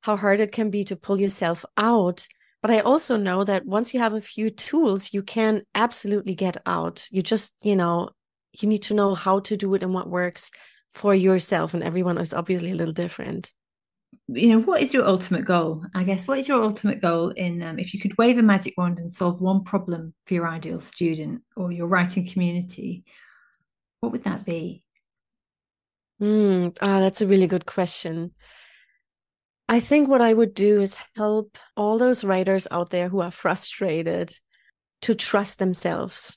how 0.00 0.16
hard 0.16 0.40
it 0.40 0.50
can 0.50 0.70
be 0.70 0.82
to 0.84 0.96
pull 0.96 1.20
yourself 1.20 1.62
out. 1.76 2.26
But 2.62 2.70
I 2.70 2.80
also 2.80 3.18
know 3.18 3.44
that 3.44 3.66
once 3.66 3.92
you 3.92 4.00
have 4.00 4.14
a 4.14 4.20
few 4.20 4.48
tools, 4.48 5.12
you 5.12 5.22
can 5.22 5.62
absolutely 5.74 6.34
get 6.34 6.56
out. 6.64 7.06
You 7.10 7.20
just, 7.20 7.54
you 7.60 7.76
know, 7.76 8.08
you 8.60 8.68
need 8.68 8.82
to 8.82 8.94
know 8.94 9.14
how 9.14 9.40
to 9.40 9.56
do 9.56 9.72
it 9.74 9.82
and 9.82 9.94
what 9.94 10.08
works 10.08 10.50
for 10.90 11.14
yourself 11.14 11.74
and 11.74 11.82
everyone 11.82 12.18
is 12.18 12.34
obviously 12.34 12.70
a 12.70 12.74
little 12.74 12.92
different. 12.92 13.50
You 14.28 14.48
know 14.48 14.60
what 14.60 14.82
is 14.82 14.92
your 14.92 15.06
ultimate 15.06 15.44
goal? 15.44 15.84
I 15.94 16.04
guess 16.04 16.28
what 16.28 16.38
is 16.38 16.48
your 16.48 16.62
ultimate 16.62 17.00
goal 17.00 17.30
in 17.30 17.62
um, 17.62 17.78
if 17.78 17.94
you 17.94 18.00
could 18.00 18.16
wave 18.18 18.38
a 18.38 18.42
magic 18.42 18.74
wand 18.76 18.98
and 18.98 19.12
solve 19.12 19.40
one 19.40 19.64
problem 19.64 20.14
for 20.26 20.34
your 20.34 20.46
ideal 20.46 20.80
student 20.80 21.42
or 21.56 21.72
your 21.72 21.86
writing 21.86 22.26
community 22.26 23.04
what 24.02 24.10
would 24.10 24.24
that 24.24 24.44
be? 24.44 24.82
Mm, 26.20 26.76
ah, 26.82 26.98
that's 26.98 27.20
a 27.20 27.26
really 27.26 27.46
good 27.46 27.66
question. 27.66 28.32
I 29.68 29.78
think 29.80 30.08
what 30.08 30.20
i 30.20 30.34
would 30.34 30.54
do 30.54 30.80
is 30.80 31.00
help 31.16 31.56
all 31.76 31.98
those 31.98 32.24
writers 32.24 32.66
out 32.70 32.90
there 32.90 33.08
who 33.08 33.20
are 33.20 33.30
frustrated 33.30 34.34
to 35.02 35.14
trust 35.14 35.58
themselves 35.58 36.36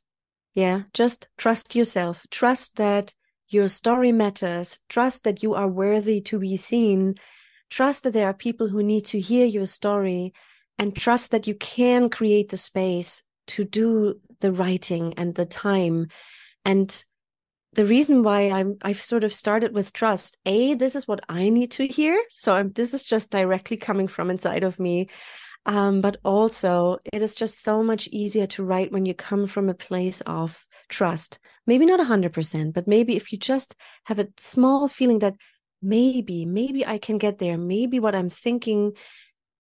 yeah 0.56 0.82
just 0.94 1.28
trust 1.38 1.76
yourself 1.76 2.26
trust 2.32 2.78
that 2.78 3.14
your 3.50 3.68
story 3.68 4.12
matters 4.12 4.80
trust 4.90 5.24
that 5.24 5.44
you 5.44 5.54
are 5.54 5.68
worthy 5.68 6.20
to 6.20 6.40
be 6.40 6.58
seen 6.58 7.16
Trust 7.70 8.04
that 8.04 8.14
there 8.14 8.28
are 8.28 8.34
people 8.34 8.68
who 8.68 8.84
need 8.84 9.06
to 9.06 9.20
hear 9.20 9.46
your 9.46 9.66
story 9.66 10.34
and 10.78 10.96
trust 10.96 11.32
that 11.32 11.48
you 11.48 11.56
can 11.56 12.10
create 12.10 12.50
the 12.50 12.58
space 12.58 13.24
to 13.48 13.64
do 13.64 14.20
the 14.40 14.52
writing 14.52 15.14
and 15.18 15.36
the 15.36 15.46
time. 15.46 16.08
And 16.64 17.04
the 17.74 17.86
reason 17.86 18.24
why 18.24 18.50
I'm 18.50 18.78
I've 18.82 19.02
sort 19.02 19.24
of 19.24 19.34
started 19.34 19.74
with 19.74 19.94
trust. 19.94 20.38
A, 20.46 20.76
this 20.76 20.96
is 20.96 21.08
what 21.08 21.22
I 21.28 21.50
need 21.50 21.72
to 21.72 21.88
hear. 21.88 22.22
So 22.30 22.54
I'm, 22.54 22.72
this 22.72 22.94
is 22.94 23.04
just 23.04 23.32
directly 23.32 23.78
coming 23.78 24.08
from 24.08 24.30
inside 24.30 24.64
of 24.64 24.80
me. 24.80 25.10
Um, 25.66 26.02
but 26.02 26.18
also, 26.24 27.00
it 27.12 27.22
is 27.22 27.34
just 27.34 27.64
so 27.64 27.82
much 27.82 28.08
easier 28.12 28.46
to 28.48 28.64
write 28.64 28.92
when 28.92 29.06
you 29.06 29.14
come 29.14 29.48
from 29.48 29.68
a 29.68 29.74
place 29.74 30.22
of 30.22 30.68
trust. 30.90 31.40
Maybe 31.66 31.86
not 31.86 32.00
100%, 32.00 32.74
but 32.74 32.88
maybe 32.88 33.16
if 33.16 33.32
you 33.32 33.40
just 33.40 33.76
have 34.06 34.20
a 34.20 34.28
small 34.38 34.88
feeling 34.88 35.20
that 35.20 35.36
maybe 35.82 36.46
maybe 36.46 36.86
i 36.86 36.98
can 36.98 37.18
get 37.18 37.38
there 37.38 37.58
maybe 37.58 38.00
what 38.00 38.16
i'm 38.16 38.30
thinking 38.30 38.94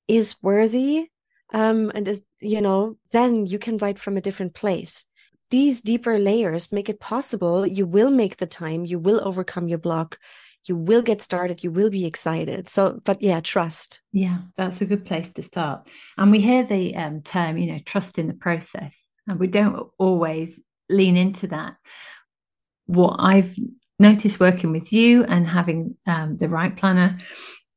is 0.07 0.35
worthy 0.41 1.07
um 1.53 1.91
and 1.93 2.07
is 2.07 2.23
you 2.41 2.61
know 2.61 2.97
then 3.11 3.45
you 3.45 3.59
can 3.59 3.77
write 3.77 3.99
from 3.99 4.17
a 4.17 4.21
different 4.21 4.53
place. 4.53 5.05
These 5.51 5.81
deeper 5.81 6.17
layers 6.17 6.71
make 6.71 6.89
it 6.89 6.99
possible. 6.99 7.67
You 7.67 7.85
will 7.85 8.09
make 8.09 8.37
the 8.37 8.47
time. 8.47 8.83
You 8.83 8.99
will 8.99 9.21
overcome 9.23 9.67
your 9.67 9.77
block 9.77 10.17
you 10.67 10.75
will 10.75 11.01
get 11.01 11.21
started 11.21 11.63
you 11.63 11.71
will 11.71 11.89
be 11.89 12.05
excited. 12.05 12.69
So 12.69 12.99
but 13.03 13.21
yeah 13.21 13.41
trust. 13.41 14.01
Yeah 14.11 14.39
that's 14.57 14.81
a 14.81 14.85
good 14.85 15.05
place 15.05 15.31
to 15.33 15.43
start. 15.43 15.87
And 16.17 16.31
we 16.31 16.41
hear 16.41 16.63
the 16.63 16.95
um, 16.95 17.21
term 17.21 17.57
you 17.57 17.71
know 17.71 17.79
trust 17.85 18.17
in 18.17 18.27
the 18.27 18.33
process 18.33 19.07
and 19.27 19.39
we 19.39 19.47
don't 19.47 19.87
always 19.97 20.59
lean 20.89 21.17
into 21.17 21.47
that. 21.47 21.75
What 22.87 23.15
i've 23.19 23.55
noticed 23.99 24.39
working 24.39 24.71
with 24.71 24.91
you 24.91 25.23
and 25.23 25.47
having 25.47 25.95
um, 26.05 26.37
the 26.37 26.49
Write 26.49 26.77
Planner 26.77 27.19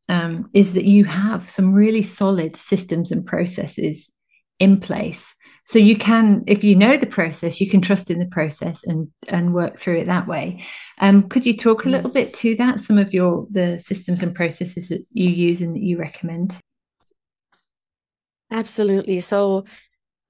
um, 0.09 0.50
is 0.52 0.75
that 0.75 0.85
you 0.85 1.04
have 1.04 1.49
some 1.49 1.73
really 1.73 2.02
solid 2.02 2.57
systems 2.57 3.12
and 3.12 3.25
processes 3.25 4.11
in 4.59 4.80
place 4.80 5.35
so 5.68 5.78
you 5.78 5.98
can 5.98 6.42
if 6.46 6.64
you 6.64 6.75
know 6.75 6.96
the 6.96 7.06
process 7.06 7.60
you 7.60 7.68
can 7.68 7.82
trust 7.82 8.10
in 8.10 8.18
the 8.18 8.26
process 8.26 8.84
and 8.84 9.06
and 9.28 9.52
work 9.52 9.78
through 9.78 9.98
it 9.98 10.06
that 10.06 10.26
way. 10.26 10.64
Um, 10.98 11.28
could 11.28 11.44
you 11.44 11.54
talk 11.54 11.84
a 11.84 11.90
little 11.90 12.10
bit 12.10 12.32
to 12.37 12.56
that 12.56 12.80
some 12.80 12.96
of 12.96 13.12
your 13.12 13.46
the 13.50 13.78
systems 13.78 14.22
and 14.22 14.34
processes 14.34 14.88
that 14.88 15.04
you 15.10 15.28
use 15.28 15.60
and 15.60 15.76
that 15.76 15.82
you 15.82 15.98
recommend? 15.98 16.58
Absolutely. 18.50 19.20
So 19.20 19.66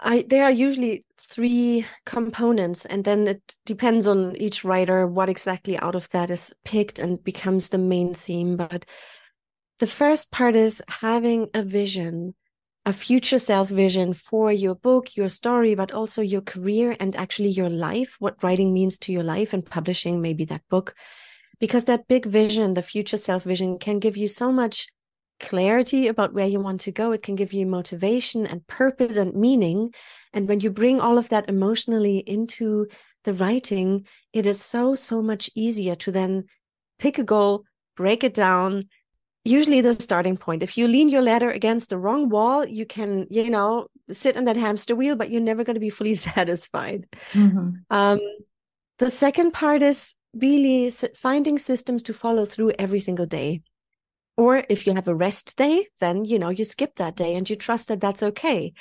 I 0.00 0.25
there 0.28 0.42
are 0.42 0.50
usually 0.50 1.04
three 1.21 1.87
components, 2.04 2.85
and 2.85 3.04
then 3.04 3.28
it 3.28 3.57
depends 3.64 4.09
on 4.09 4.35
each 4.38 4.64
writer 4.64 5.07
what 5.07 5.28
exactly 5.28 5.78
out 5.78 5.95
of 5.95 6.09
that 6.11 6.30
is 6.30 6.52
picked 6.64 6.99
and 6.99 7.23
becomes 7.23 7.68
the 7.68 7.78
main 7.78 8.12
theme. 8.12 8.57
But 8.57 8.87
the 9.78 9.87
first 9.87 10.33
part 10.33 10.57
is 10.57 10.83
having 10.88 11.49
a 11.54 11.62
vision, 11.62 12.35
a 12.88 12.92
future 12.95 13.38
self 13.38 13.68
vision 13.68 14.14
for 14.14 14.50
your 14.50 14.75
book, 14.75 15.14
your 15.14 15.28
story, 15.28 15.75
but 15.75 15.92
also 15.92 16.23
your 16.23 16.40
career 16.40 16.97
and 16.99 17.14
actually 17.16 17.50
your 17.50 17.68
life, 17.68 18.16
what 18.18 18.42
writing 18.42 18.73
means 18.73 18.97
to 18.97 19.12
your 19.12 19.23
life 19.23 19.52
and 19.52 19.66
publishing 19.66 20.23
maybe 20.23 20.47
that 20.47 20.66
book. 20.71 20.95
Because 21.61 21.85
that 21.85 22.09
big 22.09 22.25
vision, 22.25 22.73
the 22.73 22.83
future 22.83 23.18
self 23.18 23.45
vision, 23.45 23.78
can 23.78 23.99
give 23.99 24.16
you 24.16 24.26
so 24.26 24.50
much 24.50 24.88
clarity 25.38 26.09
about 26.09 26.33
where 26.33 26.47
you 26.47 26.61
want 26.61 26.80
to 26.80 26.90
go. 26.90 27.12
It 27.12 27.23
can 27.23 27.35
give 27.35 27.52
you 27.52 27.66
motivation 27.66 28.47
and 28.47 28.66
purpose 28.66 29.18
and 29.18 29.35
meaning. 29.35 29.92
And 30.33 30.49
when 30.49 30.61
you 30.61 30.71
bring 30.71 30.99
all 30.99 31.18
of 31.18 31.28
that 31.28 31.47
emotionally 31.50 32.21
into 32.21 32.87
the 33.25 33.35
writing, 33.35 34.07
it 34.33 34.47
is 34.47 34.64
so, 34.64 34.95
so 34.95 35.21
much 35.21 35.50
easier 35.54 35.95
to 35.97 36.11
then 36.11 36.45
pick 36.99 37.18
a 37.18 37.23
goal, 37.23 37.64
break 37.99 38.25
it 38.25 38.33
down. 38.33 38.88
Usually, 39.49 39.81
the 39.81 39.95
starting 39.95 40.37
point. 40.37 40.62
If 40.62 40.76
you 40.76 40.87
lean 40.88 41.09
your 41.09 41.23
ladder 41.23 41.50
against 41.50 41.90
the 41.90 41.99
wrong 41.99 42.28
wall, 42.28 42.67
you 42.67 42.85
can, 42.85 43.26
you 43.31 43.49
know, 43.49 43.87
sit 44.11 44.37
on 44.37 44.45
that 44.45 44.57
hamster 44.57 44.95
wheel, 44.95 45.17
but 45.17 45.31
you're 45.31 45.40
never 45.40 45.64
going 45.64 45.75
to 45.75 45.81
be 45.81 45.90
fully 45.90 46.14
satisfied. 46.31 47.07
Mm-hmm. 47.33 47.71
Um, 47.90 48.21
the 48.99 49.11
second 49.11 49.52
part 49.52 49.83
is 49.83 50.14
really 50.35 50.90
finding 51.17 51.59
systems 51.59 52.02
to 52.05 52.12
follow 52.12 52.45
through 52.45 52.73
every 52.78 53.00
single 53.00 53.26
day. 53.26 53.62
Or 54.37 54.64
if 54.69 54.87
you 54.87 54.95
have 54.95 55.09
a 55.09 55.14
rest 55.14 55.57
day, 55.57 55.87
then 56.00 56.25
you 56.25 56.38
know 56.38 56.50
you 56.50 56.64
skip 56.64 56.97
that 56.97 57.17
day 57.17 57.35
and 57.35 57.49
you 57.49 57.57
trust 57.57 57.88
that 57.88 58.00
that's 58.00 58.23
okay. 58.23 58.73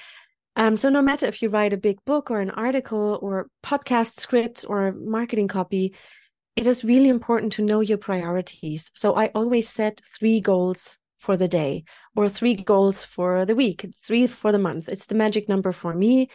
Um, 0.56 0.76
so 0.76 0.90
no 0.90 1.02
matter 1.02 1.28
if 1.28 1.42
you 1.42 1.50
write 1.50 1.74
a 1.74 1.78
big 1.78 2.04
book 2.04 2.30
or 2.30 2.42
an 2.42 2.50
article 2.50 3.20
or 3.22 3.48
podcast 3.64 4.20
scripts 4.20 4.66
or 4.66 4.92
marketing 4.92 5.48
copy, 5.48 5.94
it 6.58 6.66
is 6.66 6.84
really 6.84 7.08
important 7.08 7.54
to 7.54 7.62
know 7.62 7.82
your 7.82 8.00
priorities. 8.00 8.90
So 8.96 9.16
I 9.16 9.28
always 9.36 9.70
set 9.70 10.02
three 10.18 10.42
goals 10.42 10.98
for 11.18 11.38
the 11.38 11.48
day 11.48 11.84
or 12.16 12.28
three 12.28 12.56
goals 12.56 13.06
for 13.06 13.46
the 13.46 13.56
week, 13.56 13.86
three 14.04 14.26
for 14.26 14.52
the 14.52 14.60
month. 14.60 14.90
It's 14.90 15.06
the 15.06 15.16
magic 15.16 15.48
number 15.48 15.72
for 15.72 15.94
me. 15.94 16.30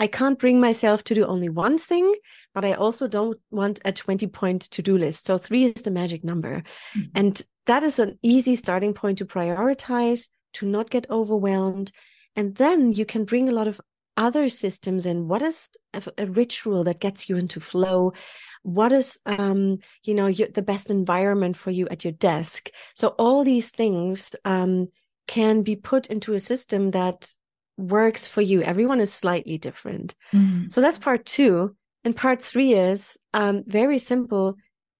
I 0.00 0.08
can't 0.08 0.38
bring 0.38 0.60
myself 0.60 1.04
to 1.04 1.14
do 1.14 1.24
only 1.24 1.48
one 1.48 1.78
thing, 1.78 2.12
but 2.54 2.64
I 2.64 2.72
also 2.72 3.06
don't 3.06 3.38
want 3.50 3.80
a 3.84 3.92
20 3.92 4.26
point 4.26 4.62
to 4.62 4.82
do 4.82 4.98
list. 4.98 5.26
So 5.26 5.38
three 5.38 5.64
is 5.64 5.82
the 5.82 5.92
magic 5.92 6.24
number. 6.24 6.62
Mm-hmm. 6.96 7.10
And 7.14 7.42
that 7.66 7.84
is 7.84 8.00
an 8.00 8.18
easy 8.22 8.56
starting 8.56 8.94
point 8.94 9.18
to 9.18 9.26
prioritize, 9.26 10.28
to 10.54 10.66
not 10.66 10.90
get 10.90 11.08
overwhelmed. 11.08 11.92
And 12.34 12.56
then 12.56 12.92
you 12.92 13.04
can 13.04 13.24
bring 13.24 13.48
a 13.48 13.52
lot 13.52 13.68
of 13.68 13.80
other 14.16 14.48
systems 14.48 15.06
in. 15.06 15.28
What 15.28 15.42
is 15.42 15.68
a, 15.94 16.02
a 16.18 16.26
ritual 16.26 16.84
that 16.84 17.00
gets 17.00 17.28
you 17.28 17.36
into 17.36 17.60
flow? 17.60 18.12
What 18.62 18.92
is, 18.92 19.18
um, 19.26 19.78
you 20.04 20.14
know, 20.14 20.26
your, 20.26 20.48
the 20.48 20.62
best 20.62 20.90
environment 20.90 21.56
for 21.56 21.70
you 21.70 21.88
at 21.88 22.04
your 22.04 22.12
desk? 22.12 22.70
So 22.94 23.08
all 23.18 23.44
these 23.44 23.70
things 23.70 24.34
um, 24.44 24.88
can 25.26 25.62
be 25.62 25.76
put 25.76 26.08
into 26.08 26.34
a 26.34 26.40
system 26.40 26.90
that 26.92 27.30
works 27.76 28.26
for 28.26 28.42
you. 28.42 28.62
Everyone 28.62 29.00
is 29.00 29.12
slightly 29.12 29.58
different. 29.58 30.14
Mm. 30.32 30.72
So 30.72 30.80
that's 30.80 30.98
part 30.98 31.24
two. 31.24 31.76
And 32.04 32.16
part 32.16 32.42
three 32.42 32.74
is 32.74 33.18
um, 33.34 33.64
very 33.66 33.98
simple. 33.98 34.56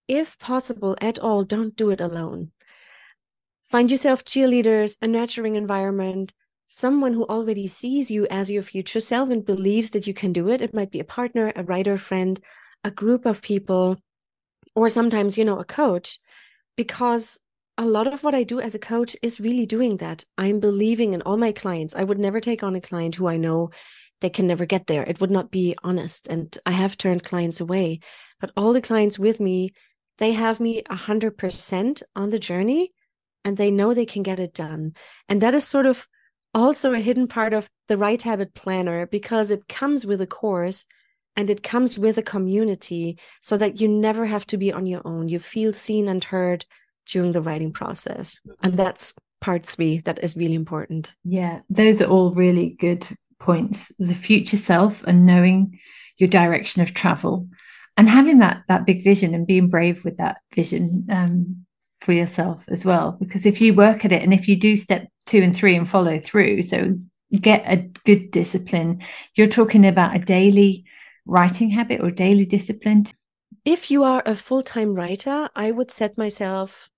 If 0.07 0.39
possible 0.39 0.97
at 1.01 1.19
all, 1.19 1.43
don't 1.43 1.77
do 1.77 1.91
it 1.91 2.01
alone. 2.01 2.53
Find 3.69 3.91
yourself 3.91 4.25
cheerleaders, 4.25 4.97
a 5.03 5.07
nurturing 5.07 5.57
environment, 5.57 6.33
someone 6.69 7.13
who 7.13 7.27
already 7.27 7.67
sees 7.67 8.11
you 8.11 8.27
as 8.31 8.51
your 8.51 8.63
future 8.63 9.01
self 9.01 9.31
and 9.31 9.45
believes 9.45 9.91
that 9.91 10.07
you 10.07 10.15
can 10.15 10.33
do 10.33 10.49
it. 10.49 10.61
It 10.61 10.75
might 10.75 10.91
be 10.91 11.01
a 11.01 11.05
partner, 11.05 11.53
a 11.55 11.65
writer 11.65 11.99
friend, 11.99 12.41
a 12.85 12.91
group 12.91 13.27
of 13.27 13.43
people, 13.43 13.99
or 14.75 14.89
sometimes, 14.89 15.37
you 15.37 15.45
know, 15.45 15.59
a 15.59 15.65
coach, 15.65 16.19
because 16.77 17.39
a 17.77 17.87
lot 17.87 18.13
of 18.13 18.23
what 18.23 18.35
I 18.35 18.43
do 18.43 18.61
as 18.61 18.75
a 18.75 18.79
coach 18.79 19.17
is 19.23 19.41
really 19.41 19.67
doing 19.67 19.99
that. 19.99 20.25
I'm 20.37 20.59
believing 20.59 21.15
in 21.15 21.23
all 21.23 21.37
my 21.37 21.53
clients. 21.53 21.95
I 21.95 22.03
would 22.05 22.19
never 22.19 22.41
take 22.41 22.63
on 22.63 22.75
a 22.75 22.81
client 22.81 23.15
who 23.15 23.29
I 23.29 23.37
know 23.37 23.71
they 24.21 24.31
can 24.31 24.49
never 24.49 24.67
get 24.67 24.89
there. 24.89 25.05
It 25.05 25.21
would 25.21 25.31
not 25.31 25.53
be 25.53 25.77
honest. 25.85 26.27
And 26.27 26.57
I 26.67 26.73
have 26.73 26.97
turned 26.97 27.23
clients 27.23 27.61
away. 27.61 28.01
But 28.41 28.51
all 28.57 28.73
the 28.73 28.81
clients 28.81 29.19
with 29.19 29.39
me, 29.39 29.71
they 30.19 30.33
have 30.33 30.59
me 30.59 30.83
100% 30.83 32.03
on 32.17 32.31
the 32.31 32.39
journey 32.39 32.93
and 33.45 33.57
they 33.57 33.71
know 33.71 33.95
they 33.95 34.07
can 34.07 34.25
get 34.25 34.41
it 34.41 34.55
done. 34.55 34.95
And 35.29 35.41
that 35.41 35.55
is 35.55 35.65
sort 35.65 35.87
of 35.87 36.09
also 36.55 36.93
a 36.93 36.99
hidden 36.99 37.29
part 37.29 37.55
of 37.55 37.71
the 37.87 37.97
Write 37.97 38.23
Habit 38.23 38.55
Planner 38.55 39.07
because 39.07 39.53
it 39.53 39.69
comes 39.69 40.05
with 40.05 40.21
a 40.21 40.27
course 40.27 40.85
and 41.39 41.49
it 41.51 41.63
comes 41.63 42.01
with 42.01 42.19
a 42.19 42.23
community 42.23 43.17
so 43.43 43.57
that 43.57 43.81
you 43.81 43.87
never 43.87 44.27
have 44.27 44.45
to 44.49 44.59
be 44.59 44.73
on 44.73 44.87
your 44.87 45.03
own. 45.05 45.29
You 45.29 45.39
feel 45.39 45.73
seen 45.73 46.09
and 46.09 46.23
heard 46.25 46.67
during 47.07 47.31
the 47.31 47.41
writing 47.41 47.73
process. 47.73 48.41
And 48.61 48.77
that's 48.77 49.15
part 49.41 49.65
three 49.65 50.01
that 50.01 50.19
is 50.19 50.37
really 50.37 50.57
important. 50.57 51.15
Yeah, 51.23 51.61
those 51.71 52.03
are 52.03 52.07
all 52.07 52.35
really 52.35 52.71
good 52.81 53.07
points. 53.39 53.93
The 54.01 54.17
future 54.17 54.57
self 54.57 55.05
and 55.05 55.27
knowing 55.27 55.79
your 56.17 56.29
direction 56.29 56.83
of 56.83 56.93
travel 56.93 57.47
and 57.97 58.11
having 58.11 58.41
that 58.41 58.65
that 58.67 58.85
big 58.85 59.05
vision 59.05 59.33
and 59.33 59.47
being 59.47 59.69
brave 59.69 60.05
with 60.05 60.17
that 60.17 60.39
vision 60.53 61.07
um, 61.09 61.65
for 62.01 62.11
yourself 62.11 62.65
as 62.67 62.85
well. 62.85 63.17
Because 63.21 63.47
if 63.47 63.61
you 63.61 63.75
work 63.75 64.05
at 64.05 64.11
it 64.11 64.25
and 64.25 64.35
if 64.35 64.49
you 64.49 64.57
do 64.57 64.77
step 64.77 65.07
two 65.27 65.41
and 65.41 65.57
three 65.57 65.77
and 65.77 65.89
follow 65.89 66.19
through, 66.19 66.63
so 66.63 66.99
get 67.41 67.63
a 67.65 67.77
good 68.05 68.33
discipline, 68.33 69.03
you're 69.37 69.47
talking 69.47 69.87
about 69.87 70.17
a 70.17 70.19
daily 70.19 70.85
writing 71.29 71.71
habit 71.71 72.01
or 72.01 72.11
daily 72.11 72.47
discipline. 72.47 73.07
if 73.65 73.91
you 73.91 74.03
are 74.03 74.23
a 74.25 74.35
full-time 74.35 74.95
writer, 74.95 75.49
I 75.55 75.71
would 75.71 75.91
set 75.91 76.19
myself 76.19 76.91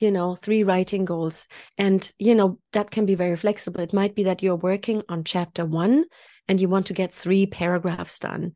you 0.00 0.10
know 0.10 0.36
three 0.36 0.62
writing 0.62 1.04
goals 1.04 1.48
and 1.76 2.12
you 2.18 2.34
know 2.34 2.58
that 2.72 2.90
can 2.90 3.04
be 3.04 3.14
very 3.14 3.36
flexible 3.36 3.80
it 3.80 3.92
might 3.92 4.14
be 4.14 4.22
that 4.22 4.42
you're 4.42 4.56
working 4.56 5.02
on 5.08 5.24
chapter 5.24 5.64
1 5.64 6.04
and 6.48 6.60
you 6.60 6.68
want 6.68 6.86
to 6.86 6.92
get 6.92 7.12
three 7.12 7.46
paragraphs 7.46 8.18
done 8.18 8.52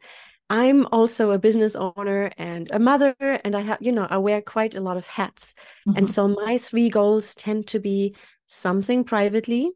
i'm 0.51 0.87
also 0.93 1.31
a 1.31 1.39
business 1.39 1.75
owner 1.75 2.31
and 2.39 2.71
a 2.71 2.79
mother 2.79 3.15
and 3.45 3.57
i 3.57 3.61
have 3.61 3.79
you 3.81 3.93
know 3.93 4.07
i 4.09 4.19
wear 4.19 4.41
quite 4.41 4.77
a 4.77 4.81
lot 4.81 4.97
of 4.97 5.07
hats 5.07 5.55
mm-hmm. 5.87 5.99
and 5.99 6.11
so 6.11 6.29
my 6.29 6.59
three 6.59 6.89
goals 6.89 7.35
tend 7.35 7.67
to 7.67 7.81
be 7.81 8.15
something 8.47 9.03
privately 9.03 9.73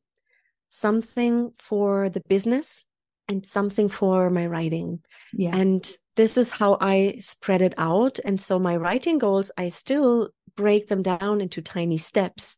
something 0.71 1.51
for 1.57 2.09
the 2.11 2.23
business 2.29 2.86
and 3.29 3.45
something 3.45 3.89
for 3.89 4.31
my 4.31 4.47
writing. 4.47 5.01
Yeah. 5.33 5.55
And 5.55 5.89
this 6.17 6.39
is 6.39 6.51
how 6.51 6.79
i 6.81 7.17
spread 7.21 7.63
it 7.63 7.75
out. 7.77 8.19
And 8.25 8.41
so 8.41 8.59
my 8.59 8.77
writing 8.77 9.19
goals 9.19 9.51
i 9.57 9.69
still 9.69 10.31
break 10.57 10.89
them 10.89 11.03
down 11.03 11.41
into 11.41 11.61
tiny 11.61 11.99
steps. 11.99 12.57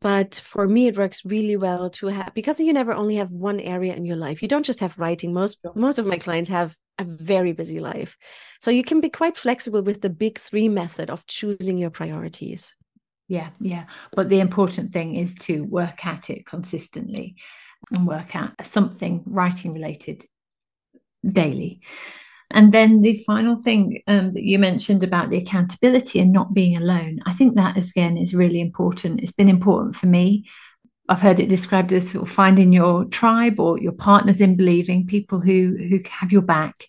But 0.00 0.34
for 0.34 0.66
me 0.66 0.86
it 0.86 0.96
works 0.96 1.24
really 1.24 1.56
well 1.56 1.90
to 1.90 2.06
have 2.08 2.32
because 2.34 2.58
you 2.60 2.72
never 2.72 2.92
only 2.94 3.16
have 3.16 3.30
one 3.30 3.60
area 3.60 3.94
in 3.94 4.04
your 4.04 4.16
life. 4.16 4.42
You 4.42 4.48
don't 4.48 4.66
just 4.66 4.80
have 4.80 4.98
writing. 4.98 5.32
Most 5.32 5.58
most 5.74 5.98
of 5.98 6.06
my 6.06 6.16
clients 6.16 6.50
have 6.50 6.76
a 6.98 7.04
very 7.04 7.52
busy 7.52 7.80
life. 7.80 8.16
So 8.60 8.70
you 8.70 8.84
can 8.84 9.00
be 9.00 9.10
quite 9.10 9.36
flexible 9.36 9.82
with 9.82 10.00
the 10.00 10.10
big 10.10 10.38
3 10.38 10.68
method 10.68 11.10
of 11.10 11.26
choosing 11.26 11.78
your 11.78 11.90
priorities. 11.90 12.76
Yeah 13.28 13.50
yeah. 13.60 13.84
But 14.12 14.28
the 14.28 14.40
important 14.40 14.92
thing 14.92 15.16
is 15.16 15.34
to 15.46 15.64
work 15.64 16.04
at 16.06 16.30
it 16.30 16.46
consistently 16.46 17.36
and 17.90 18.06
work 18.06 18.34
at 18.36 18.66
something 18.66 19.22
writing 19.26 19.72
related 19.72 20.24
daily 21.26 21.80
and 22.50 22.72
then 22.72 23.02
the 23.02 23.22
final 23.24 23.54
thing 23.54 24.02
um, 24.08 24.34
that 24.34 24.42
you 24.42 24.58
mentioned 24.58 25.04
about 25.04 25.30
the 25.30 25.38
accountability 25.38 26.18
and 26.18 26.32
not 26.32 26.52
being 26.52 26.76
alone, 26.76 27.20
I 27.24 27.32
think 27.32 27.54
that 27.54 27.76
again 27.76 28.16
is 28.16 28.34
really 28.34 28.60
important. 28.60 29.20
It's 29.20 29.32
been 29.32 29.48
important 29.48 29.94
for 29.94 30.06
me. 30.06 30.48
I've 31.08 31.20
heard 31.20 31.40
it 31.40 31.48
described 31.48 31.92
as 31.92 32.10
sort 32.10 32.26
of 32.26 32.34
finding 32.34 32.72
your 32.72 33.04
tribe 33.04 33.60
or 33.60 33.78
your 33.78 33.92
partners 33.92 34.40
in 34.40 34.56
believing 34.56 35.06
people 35.06 35.40
who 35.40 35.76
who 35.88 36.00
have 36.08 36.32
your 36.32 36.42
back. 36.42 36.86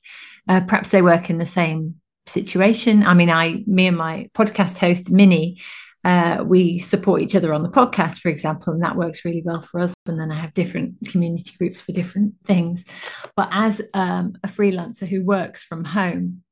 Uh, 0.47 0.61
perhaps 0.61 0.89
they 0.89 1.01
work 1.01 1.29
in 1.29 1.37
the 1.37 1.45
same 1.45 1.95
situation. 2.25 3.03
I 3.05 3.13
mean, 3.13 3.29
I, 3.29 3.63
me 3.67 3.87
and 3.87 3.97
my 3.97 4.29
podcast 4.33 4.77
host 4.77 5.11
Minnie, 5.11 5.61
uh, 6.03 6.43
we 6.45 6.79
support 6.79 7.21
each 7.21 7.35
other 7.35 7.53
on 7.53 7.63
the 7.63 7.69
podcast, 7.69 8.19
for 8.19 8.29
example, 8.29 8.73
and 8.73 8.81
that 8.81 8.95
works 8.95 9.23
really 9.23 9.43
well 9.45 9.61
for 9.61 9.79
us. 9.79 9.93
And 10.07 10.19
then 10.19 10.31
I 10.31 10.41
have 10.41 10.53
different 10.53 10.95
community 11.07 11.51
groups 11.57 11.79
for 11.79 11.91
different 11.91 12.33
things. 12.45 12.83
But 13.35 13.49
as 13.51 13.81
um, 13.93 14.33
a 14.43 14.47
freelancer 14.47 15.07
who 15.07 15.23
works 15.23 15.63
from 15.63 15.83
home, 15.83 16.43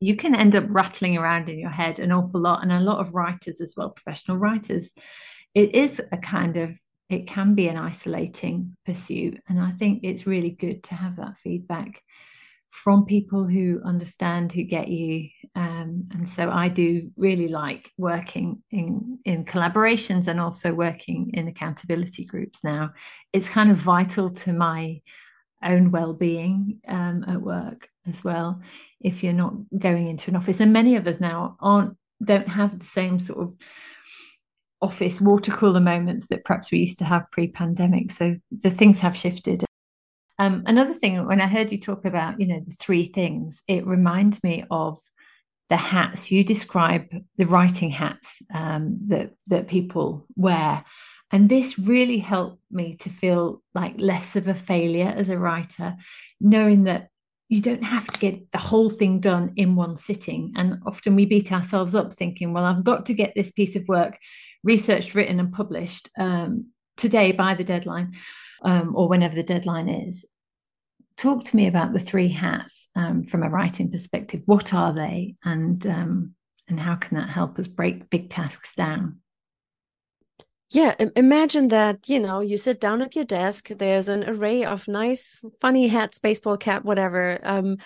you 0.00 0.16
can 0.16 0.34
end 0.34 0.54
up 0.54 0.64
rattling 0.68 1.16
around 1.16 1.48
in 1.48 1.58
your 1.58 1.70
head 1.70 1.98
an 1.98 2.10
awful 2.10 2.40
lot. 2.40 2.62
And 2.62 2.72
a 2.72 2.80
lot 2.80 3.00
of 3.00 3.14
writers 3.14 3.60
as 3.60 3.74
well, 3.76 3.90
professional 3.90 4.38
writers, 4.38 4.92
it 5.54 5.74
is 5.74 6.00
a 6.10 6.16
kind 6.16 6.56
of, 6.56 6.78
it 7.10 7.26
can 7.26 7.54
be 7.54 7.68
an 7.68 7.76
isolating 7.76 8.74
pursuit. 8.86 9.40
And 9.48 9.60
I 9.60 9.72
think 9.72 10.00
it's 10.02 10.26
really 10.26 10.50
good 10.50 10.82
to 10.84 10.94
have 10.94 11.16
that 11.16 11.38
feedback 11.38 12.02
from 12.72 13.04
people 13.04 13.44
who 13.44 13.82
understand, 13.84 14.50
who 14.50 14.62
get 14.64 14.88
you. 14.88 15.28
Um, 15.54 16.08
and 16.14 16.26
so 16.26 16.50
I 16.50 16.68
do 16.68 17.10
really 17.16 17.48
like 17.48 17.90
working 17.98 18.62
in, 18.70 19.18
in 19.26 19.44
collaborations 19.44 20.26
and 20.26 20.40
also 20.40 20.72
working 20.72 21.30
in 21.34 21.48
accountability 21.48 22.24
groups 22.24 22.60
now. 22.64 22.90
It's 23.34 23.48
kind 23.48 23.70
of 23.70 23.76
vital 23.76 24.30
to 24.30 24.54
my 24.54 25.02
own 25.62 25.90
well-being 25.90 26.80
um, 26.88 27.24
at 27.28 27.40
work 27.42 27.88
as 28.08 28.24
well 28.24 28.60
if 29.02 29.22
you're 29.22 29.34
not 29.34 29.54
going 29.78 30.08
into 30.08 30.30
an 30.30 30.36
office 30.36 30.58
and 30.58 30.72
many 30.72 30.96
of 30.96 31.06
us 31.06 31.20
now 31.20 31.56
aren't 31.60 31.96
don't 32.24 32.48
have 32.48 32.78
the 32.78 32.84
same 32.84 33.20
sort 33.20 33.46
of 33.46 33.54
office 34.80 35.20
water 35.20 35.52
cooler 35.52 35.78
moments 35.78 36.26
that 36.26 36.44
perhaps 36.44 36.72
we 36.72 36.78
used 36.78 36.98
to 36.98 37.04
have 37.04 37.30
pre-pandemic 37.30 38.10
so 38.10 38.34
the 38.62 38.70
things 38.70 38.98
have 38.98 39.16
shifted 39.16 39.64
um, 40.42 40.62
another 40.66 40.94
thing, 40.94 41.26
when 41.26 41.40
I 41.40 41.46
heard 41.46 41.70
you 41.70 41.78
talk 41.78 42.04
about, 42.04 42.40
you 42.40 42.46
know, 42.48 42.60
the 42.66 42.74
three 42.74 43.06
things, 43.18 43.62
it 43.66 43.86
reminds 43.86 44.42
me 44.42 44.64
of 44.70 44.98
the 45.68 45.76
hats 45.76 46.30
you 46.32 46.42
describe, 46.44 47.04
the 47.38 47.46
writing 47.46 47.90
hats 47.90 48.28
um, 48.52 48.98
that 49.08 49.28
that 49.46 49.68
people 49.68 50.26
wear, 50.36 50.84
and 51.30 51.48
this 51.48 51.78
really 51.78 52.18
helped 52.18 52.60
me 52.70 52.96
to 52.96 53.08
feel 53.08 53.62
like 53.80 53.94
less 53.96 54.36
of 54.36 54.48
a 54.48 54.54
failure 54.54 55.14
as 55.16 55.28
a 55.28 55.38
writer, 55.38 55.96
knowing 56.40 56.84
that 56.84 57.08
you 57.48 57.60
don't 57.60 57.84
have 57.84 58.06
to 58.08 58.18
get 58.18 58.50
the 58.50 58.58
whole 58.58 58.90
thing 58.90 59.20
done 59.20 59.52
in 59.56 59.76
one 59.76 59.96
sitting. 59.96 60.52
And 60.56 60.80
often 60.86 61.14
we 61.14 61.26
beat 61.26 61.52
ourselves 61.52 61.94
up 61.94 62.12
thinking, 62.12 62.52
well, 62.52 62.64
I've 62.64 62.84
got 62.84 63.06
to 63.06 63.14
get 63.14 63.32
this 63.34 63.52
piece 63.52 63.76
of 63.76 63.88
work 63.88 64.18
researched, 64.64 65.14
written, 65.14 65.40
and 65.40 65.52
published 65.52 66.08
um, 66.18 66.66
today 66.96 67.32
by 67.32 67.54
the 67.54 67.64
deadline. 67.64 68.14
Um, 68.64 68.94
or 68.94 69.08
whenever 69.08 69.34
the 69.34 69.42
deadline 69.42 69.88
is 69.88 70.24
talk 71.16 71.44
to 71.46 71.56
me 71.56 71.66
about 71.66 71.92
the 71.92 72.00
three 72.00 72.28
hats 72.28 72.86
um, 72.94 73.24
from 73.24 73.42
a 73.42 73.50
writing 73.50 73.90
perspective. 73.90 74.42
What 74.46 74.72
are 74.74 74.92
they, 74.92 75.34
and 75.44 75.86
um, 75.86 76.34
and 76.68 76.78
how 76.78 76.94
can 76.96 77.16
that 77.18 77.28
help 77.28 77.58
us 77.58 77.66
break 77.66 78.10
big 78.10 78.30
tasks 78.30 78.74
down? 78.74 79.18
Yeah, 80.70 80.94
imagine 81.16 81.68
that, 81.68 82.08
you 82.08 82.18
know, 82.18 82.40
you 82.40 82.56
sit 82.56 82.80
down 82.80 83.02
at 83.02 83.14
your 83.14 83.26
desk, 83.26 83.68
there's 83.68 84.08
an 84.08 84.24
array 84.26 84.64
of 84.64 84.88
nice, 84.88 85.44
funny 85.60 85.86
hats, 85.88 86.18
baseball 86.18 86.56
cap, 86.56 86.82
whatever. 86.82 87.38
Um, 87.42 87.76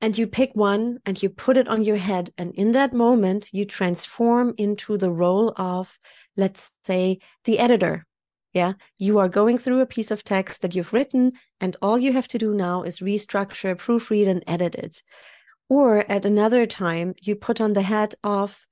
and 0.00 0.16
you 0.16 0.26
pick 0.26 0.52
one 0.54 0.98
and 1.04 1.22
you 1.22 1.28
put 1.28 1.58
it 1.58 1.68
on 1.68 1.84
your 1.84 1.98
head. 1.98 2.32
And 2.38 2.54
in 2.54 2.72
that 2.72 2.94
moment, 2.94 3.50
you 3.52 3.66
transform 3.66 4.54
into 4.56 4.96
the 4.96 5.10
role 5.10 5.52
of, 5.58 5.98
let's 6.34 6.72
say, 6.82 7.18
the 7.44 7.58
editor 7.58 8.06
yeah, 8.52 8.74
you 8.98 9.18
are 9.18 9.28
going 9.28 9.58
through 9.58 9.80
a 9.80 9.86
piece 9.86 10.10
of 10.10 10.24
text 10.24 10.62
that 10.62 10.74
you've 10.74 10.92
written, 10.92 11.32
and 11.60 11.76
all 11.80 11.98
you 11.98 12.12
have 12.12 12.28
to 12.28 12.38
do 12.38 12.54
now 12.54 12.82
is 12.82 13.00
restructure, 13.00 13.74
proofread, 13.74 14.28
and 14.28 14.44
edit 14.46 14.74
it. 14.74 15.02
Or 15.68 16.10
at 16.10 16.26
another 16.26 16.66
time, 16.66 17.14
you 17.22 17.34
put 17.34 17.60
on 17.60 17.72
the 17.72 17.82
hat 17.82 18.14
of 18.22 18.66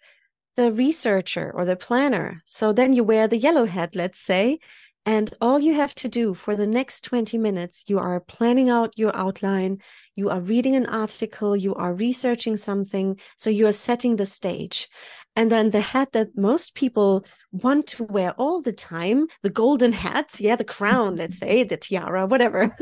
the 0.57 0.71
researcher 0.71 1.51
or 1.55 1.65
the 1.65 1.77
planner. 1.77 2.43
So 2.45 2.73
then 2.73 2.93
you 2.93 3.05
wear 3.05 3.27
the 3.27 3.39
yellow 3.39 3.65
hat, 3.65 3.95
let's 3.95 4.19
say, 4.19 4.59
and 5.07 5.33
all 5.41 5.59
you 5.59 5.75
have 5.75 5.95
to 5.97 6.09
do 6.09 6.35
for 6.35 6.55
the 6.55 6.67
next 6.67 7.05
20 7.05 7.39
minutes, 7.39 7.85
you 7.87 7.99
are 7.99 8.21
planning 8.21 8.69
out 8.69 8.99
your 8.99 9.17
outline, 9.17 9.79
you 10.15 10.29
are 10.29 10.41
reading 10.41 10.77
an 10.77 10.87
article, 10.87 11.57
you 11.57 11.75
are 11.75 11.95
researching 11.95 12.57
something. 12.59 13.19
So 13.37 13.49
you 13.49 13.67
are 13.67 13.73
setting 13.73 14.17
the 14.17 14.27
stage. 14.27 14.89
And 15.37 15.51
then 15.51 15.71
the 15.71 15.81
hat 15.81 16.13
that 16.13 16.37
most 16.37 16.75
people 16.75 17.25
want 17.53 17.87
to 17.89 18.05
wear 18.05 18.33
all 18.33 18.61
the 18.61 18.73
time, 18.73 19.27
the 19.43 19.51
golden 19.51 19.93
hat, 19.93 20.33
yeah, 20.39 20.57
the 20.57 20.65
crown, 20.65 21.17
let's 21.17 21.39
say, 21.39 21.63
the 21.65 21.77
tiara, 21.77 22.27
whatever, 22.27 22.77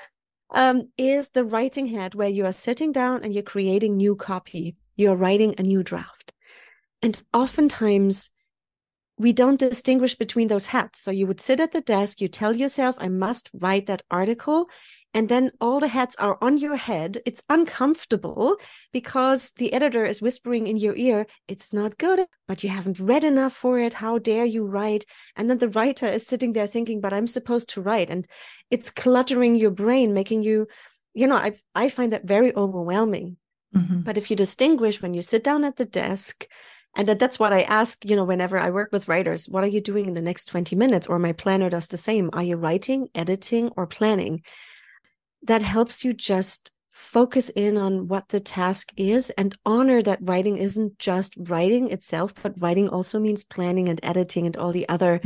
um, 0.50 0.82
is 0.96 1.30
the 1.30 1.44
writing 1.44 1.86
hat 1.86 2.14
where 2.14 2.28
you 2.28 2.46
are 2.46 2.52
sitting 2.52 2.92
down 2.92 3.22
and 3.22 3.32
you're 3.34 3.42
creating 3.42 3.96
new 3.96 4.16
copy. 4.16 4.76
You're 4.96 5.16
writing 5.16 5.54
a 5.58 5.62
new 5.62 5.82
draft. 5.82 6.32
And 7.02 7.20
oftentimes 7.32 8.30
we 9.18 9.32
don't 9.32 9.58
distinguish 9.58 10.14
between 10.14 10.48
those 10.48 10.66
hats. 10.66 11.00
So 11.00 11.10
you 11.10 11.26
would 11.26 11.40
sit 11.40 11.60
at 11.60 11.72
the 11.72 11.80
desk, 11.80 12.20
you 12.20 12.28
tell 12.28 12.54
yourself, 12.54 12.96
I 12.98 13.08
must 13.08 13.50
write 13.54 13.86
that 13.86 14.02
article 14.10 14.68
and 15.14 15.28
then 15.28 15.50
all 15.60 15.78
the 15.78 15.88
hats 15.88 16.16
are 16.16 16.38
on 16.40 16.56
your 16.56 16.76
head. 16.76 17.20
It's 17.26 17.42
uncomfortable 17.50 18.56
because 18.92 19.50
the 19.52 19.72
editor 19.72 20.06
is 20.06 20.22
whispering 20.22 20.66
in 20.66 20.78
your 20.78 20.96
ear, 20.96 21.26
it's 21.48 21.72
not 21.72 21.98
good, 21.98 22.26
but 22.48 22.64
you 22.64 22.70
haven't 22.70 22.98
read 22.98 23.22
enough 23.22 23.52
for 23.52 23.78
it. 23.78 23.94
How 23.94 24.18
dare 24.18 24.46
you 24.46 24.66
write? 24.66 25.04
And 25.36 25.50
then 25.50 25.58
the 25.58 25.68
writer 25.68 26.06
is 26.06 26.26
sitting 26.26 26.54
there 26.54 26.66
thinking, 26.66 27.00
but 27.00 27.12
I'm 27.12 27.26
supposed 27.26 27.68
to 27.70 27.82
write. 27.82 28.08
And 28.08 28.26
it's 28.70 28.90
cluttering 28.90 29.56
your 29.56 29.70
brain, 29.70 30.14
making 30.14 30.44
you, 30.44 30.66
you 31.12 31.26
know, 31.26 31.36
I, 31.36 31.52
I 31.74 31.90
find 31.90 32.12
that 32.12 32.24
very 32.24 32.54
overwhelming. 32.56 33.36
Mm-hmm. 33.76 34.00
But 34.00 34.16
if 34.16 34.30
you 34.30 34.36
distinguish 34.36 35.02
when 35.02 35.14
you 35.14 35.22
sit 35.22 35.44
down 35.44 35.64
at 35.64 35.76
the 35.76 35.84
desk, 35.84 36.46
and 36.94 37.08
that's 37.08 37.38
what 37.38 37.54
I 37.54 37.62
ask, 37.62 38.04
you 38.04 38.16
know, 38.16 38.24
whenever 38.24 38.58
I 38.58 38.68
work 38.68 38.90
with 38.92 39.08
writers, 39.08 39.48
what 39.48 39.64
are 39.64 39.68
you 39.68 39.80
doing 39.80 40.06
in 40.06 40.14
the 40.14 40.20
next 40.20 40.46
20 40.46 40.76
minutes? 40.76 41.06
Or 41.06 41.18
my 41.18 41.32
planner 41.32 41.70
does 41.70 41.88
the 41.88 41.96
same. 41.96 42.28
Are 42.34 42.42
you 42.42 42.56
writing, 42.56 43.08
editing, 43.14 43.70
or 43.76 43.86
planning? 43.86 44.42
That 45.42 45.62
helps 45.62 46.04
you 46.04 46.12
just 46.12 46.72
focus 46.90 47.50
in 47.50 47.76
on 47.76 48.06
what 48.06 48.28
the 48.28 48.40
task 48.40 48.92
is 48.96 49.30
and 49.30 49.56
honor 49.64 50.02
that 50.02 50.18
writing 50.22 50.58
isn't 50.58 50.98
just 50.98 51.34
writing 51.48 51.90
itself, 51.90 52.34
but 52.42 52.54
writing 52.60 52.88
also 52.88 53.18
means 53.18 53.42
planning 53.42 53.88
and 53.88 53.98
editing 54.02 54.46
and 54.46 54.56
all 54.56 54.72
the 54.72 54.88
other 54.88 55.20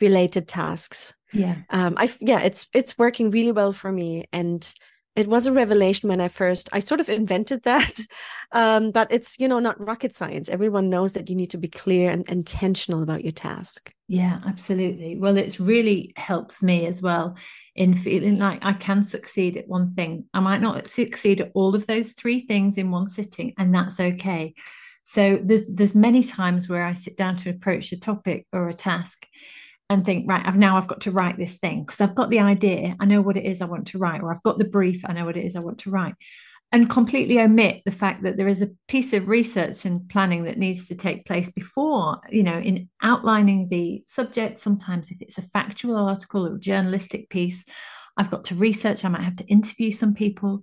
related 0.00 0.48
tasks. 0.48 1.14
Yeah. 1.32 1.56
Um, 1.70 1.94
I 1.96 2.10
yeah, 2.20 2.40
it's 2.40 2.66
it's 2.74 2.98
working 2.98 3.30
really 3.30 3.52
well 3.52 3.72
for 3.72 3.92
me. 3.92 4.24
And 4.32 4.72
it 5.16 5.26
was 5.26 5.46
a 5.46 5.52
revelation 5.52 6.08
when 6.08 6.20
I 6.20 6.28
first 6.28 6.68
I 6.72 6.78
sort 6.78 7.00
of 7.00 7.08
invented 7.08 7.62
that. 7.64 7.98
Um, 8.52 8.90
but 8.90 9.12
it's 9.12 9.38
you 9.38 9.46
know 9.46 9.60
not 9.60 9.80
rocket 9.80 10.12
science. 10.12 10.48
Everyone 10.48 10.90
knows 10.90 11.12
that 11.12 11.30
you 11.30 11.36
need 11.36 11.50
to 11.50 11.56
be 11.56 11.68
clear 11.68 12.10
and 12.10 12.28
intentional 12.28 13.00
about 13.00 13.22
your 13.22 13.30
task. 13.30 13.92
Yeah, 14.08 14.40
absolutely. 14.44 15.16
Well, 15.16 15.36
it's 15.36 15.60
really 15.60 16.12
helps 16.16 16.60
me 16.60 16.86
as 16.86 17.00
well 17.00 17.36
in 17.76 17.94
feeling 17.94 18.40
like 18.40 18.58
I 18.62 18.72
can 18.72 19.04
succeed 19.04 19.56
at 19.56 19.68
one 19.68 19.92
thing. 19.92 20.24
I 20.34 20.40
might 20.40 20.60
not 20.60 20.88
succeed 20.88 21.40
at 21.40 21.52
all 21.54 21.76
of 21.76 21.86
those 21.86 22.10
three 22.10 22.40
things 22.40 22.76
in 22.76 22.90
one 22.90 23.08
sitting, 23.08 23.54
and 23.56 23.72
that's 23.72 24.00
okay. 24.00 24.52
So 25.04 25.38
there's 25.42 25.68
there's 25.68 25.94
many 25.94 26.24
times 26.24 26.68
where 26.68 26.84
I 26.84 26.94
sit 26.94 27.16
down 27.16 27.36
to 27.36 27.50
approach 27.50 27.92
a 27.92 28.00
topic 28.00 28.48
or 28.52 28.68
a 28.68 28.74
task 28.74 29.26
and 29.90 30.06
think, 30.06 30.26
right, 30.28 30.46
I've 30.46 30.56
now 30.56 30.76
I've 30.76 30.86
got 30.86 31.00
to 31.02 31.10
write 31.10 31.36
this 31.36 31.56
thing 31.56 31.82
because 31.82 32.00
I've 32.00 32.14
got 32.14 32.30
the 32.30 32.38
idea, 32.38 32.96
I 33.00 33.04
know 33.04 33.20
what 33.20 33.36
it 33.36 33.44
is 33.44 33.60
I 33.60 33.66
want 33.66 33.88
to 33.88 33.98
write, 33.98 34.22
or 34.22 34.32
I've 34.32 34.42
got 34.44 34.56
the 34.56 34.64
brief, 34.64 35.02
I 35.04 35.12
know 35.12 35.24
what 35.24 35.36
it 35.36 35.44
is 35.44 35.56
I 35.56 35.60
want 35.60 35.78
to 35.80 35.90
write, 35.90 36.14
and 36.70 36.88
completely 36.88 37.40
omit 37.40 37.82
the 37.84 37.90
fact 37.90 38.22
that 38.22 38.36
there 38.36 38.46
is 38.46 38.62
a 38.62 38.70
piece 38.86 39.12
of 39.12 39.26
research 39.26 39.84
and 39.84 40.08
planning 40.08 40.44
that 40.44 40.58
needs 40.58 40.86
to 40.86 40.94
take 40.94 41.26
place 41.26 41.50
before, 41.50 42.20
you 42.30 42.44
know, 42.44 42.58
in 42.58 42.88
outlining 43.02 43.68
the 43.68 44.04
subject. 44.06 44.60
Sometimes 44.60 45.10
if 45.10 45.20
it's 45.20 45.38
a 45.38 45.42
factual 45.42 45.96
article 45.96 46.46
or 46.46 46.56
journalistic 46.56 47.28
piece, 47.28 47.64
I've 48.16 48.30
got 48.30 48.44
to 48.44 48.54
research, 48.54 49.04
I 49.04 49.08
might 49.08 49.24
have 49.24 49.36
to 49.36 49.46
interview 49.46 49.90
some 49.90 50.14
people. 50.14 50.62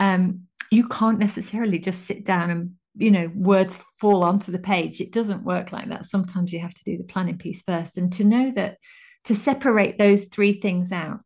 Um, 0.00 0.42
you 0.70 0.86
can't 0.88 1.18
necessarily 1.18 1.78
just 1.78 2.04
sit 2.04 2.24
down 2.24 2.50
and 2.50 2.72
you 2.96 3.10
know 3.10 3.30
words 3.34 3.82
fall 4.00 4.22
onto 4.22 4.50
the 4.50 4.58
page 4.58 5.00
it 5.00 5.12
doesn't 5.12 5.44
work 5.44 5.72
like 5.72 5.88
that 5.88 6.04
sometimes 6.04 6.52
you 6.52 6.58
have 6.58 6.74
to 6.74 6.84
do 6.84 6.96
the 6.96 7.04
planning 7.04 7.38
piece 7.38 7.62
first 7.62 7.98
and 7.98 8.12
to 8.12 8.24
know 8.24 8.50
that 8.52 8.78
to 9.24 9.34
separate 9.34 9.98
those 9.98 10.26
three 10.26 10.52
things 10.52 10.92
out 10.92 11.24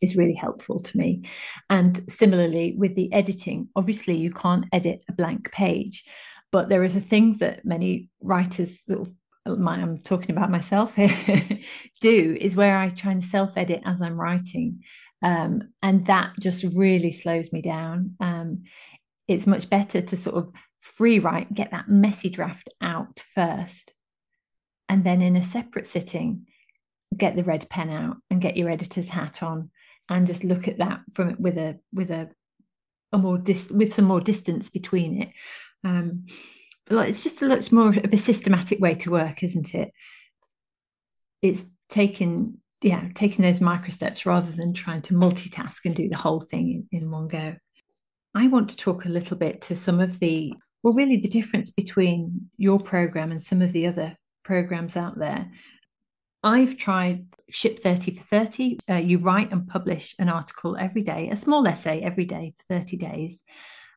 is 0.00 0.16
really 0.16 0.34
helpful 0.34 0.80
to 0.80 0.98
me 0.98 1.22
and 1.70 2.02
similarly 2.08 2.74
with 2.76 2.94
the 2.94 3.12
editing 3.12 3.68
obviously 3.76 4.16
you 4.16 4.32
can't 4.32 4.66
edit 4.72 5.02
a 5.08 5.12
blank 5.12 5.50
page 5.52 6.04
but 6.50 6.68
there 6.68 6.84
is 6.84 6.94
a 6.94 7.00
thing 7.00 7.36
that 7.38 7.64
many 7.64 8.10
writers 8.20 8.80
of 8.88 9.10
I'm 9.46 9.98
talking 9.98 10.30
about 10.36 10.50
myself 10.50 10.94
here, 10.94 11.08
do 12.00 12.36
is 12.40 12.56
where 12.56 12.78
I 12.78 12.90
try 12.90 13.12
and 13.12 13.24
self 13.24 13.56
edit 13.56 13.82
as 13.84 14.00
I'm 14.00 14.14
writing. 14.16 14.82
Um, 15.22 15.72
and 15.82 16.06
that 16.06 16.34
just 16.40 16.64
really 16.74 17.12
slows 17.12 17.52
me 17.52 17.62
down. 17.62 18.16
Um, 18.20 18.64
it's 19.28 19.46
much 19.46 19.70
better 19.70 20.00
to 20.00 20.16
sort 20.16 20.36
of 20.36 20.52
free 20.80 21.18
write, 21.18 21.52
get 21.54 21.70
that 21.70 21.88
messy 21.88 22.28
draft 22.28 22.68
out 22.80 23.22
first. 23.34 23.94
And 24.88 25.04
then 25.04 25.22
in 25.22 25.36
a 25.36 25.44
separate 25.44 25.86
sitting, 25.86 26.46
get 27.16 27.36
the 27.36 27.44
red 27.44 27.68
pen 27.68 27.90
out 27.90 28.16
and 28.30 28.40
get 28.40 28.56
your 28.56 28.70
editor's 28.70 29.08
hat 29.08 29.42
on 29.42 29.70
and 30.08 30.26
just 30.26 30.44
look 30.44 30.68
at 30.68 30.78
that 30.78 31.00
from 31.12 31.36
with 31.38 31.56
a 31.56 31.78
with 31.92 32.10
a 32.10 32.30
a 33.12 33.18
more 33.18 33.38
dis- 33.38 33.70
with 33.70 33.92
some 33.92 34.06
more 34.06 34.20
distance 34.20 34.70
between 34.70 35.22
it. 35.22 35.28
Um, 35.84 36.26
but 36.86 37.08
it's 37.08 37.22
just 37.22 37.42
a 37.42 37.46
much 37.46 37.70
more 37.70 37.88
of 37.88 38.12
a 38.12 38.16
systematic 38.16 38.80
way 38.80 38.94
to 38.96 39.10
work, 39.10 39.42
isn't 39.42 39.74
it? 39.74 39.92
It's 41.40 41.62
taking 41.88 42.58
yeah 42.82 43.08
taking 43.14 43.42
those 43.42 43.60
micro 43.60 43.90
steps 43.90 44.26
rather 44.26 44.50
than 44.50 44.72
trying 44.72 45.02
to 45.02 45.14
multitask 45.14 45.84
and 45.84 45.94
do 45.94 46.08
the 46.08 46.16
whole 46.16 46.40
thing 46.40 46.86
in, 46.90 47.00
in 47.02 47.10
one 47.10 47.28
go. 47.28 47.54
I 48.34 48.48
want 48.48 48.70
to 48.70 48.76
talk 48.76 49.04
a 49.04 49.10
little 49.10 49.36
bit 49.36 49.60
to 49.62 49.76
some 49.76 50.00
of 50.00 50.18
the, 50.18 50.54
well, 50.82 50.94
really 50.94 51.18
the 51.18 51.28
difference 51.28 51.70
between 51.70 52.50
your 52.56 52.78
program 52.78 53.30
and 53.30 53.42
some 53.42 53.60
of 53.60 53.72
the 53.72 53.86
other 53.86 54.16
programs 54.42 54.96
out 54.96 55.18
there. 55.18 55.50
I've 56.42 56.76
tried 56.76 57.26
Ship 57.50 57.78
30 57.78 58.16
for 58.16 58.24
30. 58.24 58.78
Uh, 58.90 58.94
you 58.94 59.18
write 59.18 59.52
and 59.52 59.68
publish 59.68 60.14
an 60.18 60.28
article 60.28 60.76
every 60.76 61.02
day, 61.02 61.28
a 61.30 61.36
small 61.36 61.66
essay 61.68 62.00
every 62.00 62.24
day 62.24 62.54
for 62.56 62.78
30 62.78 62.96
days. 62.96 63.42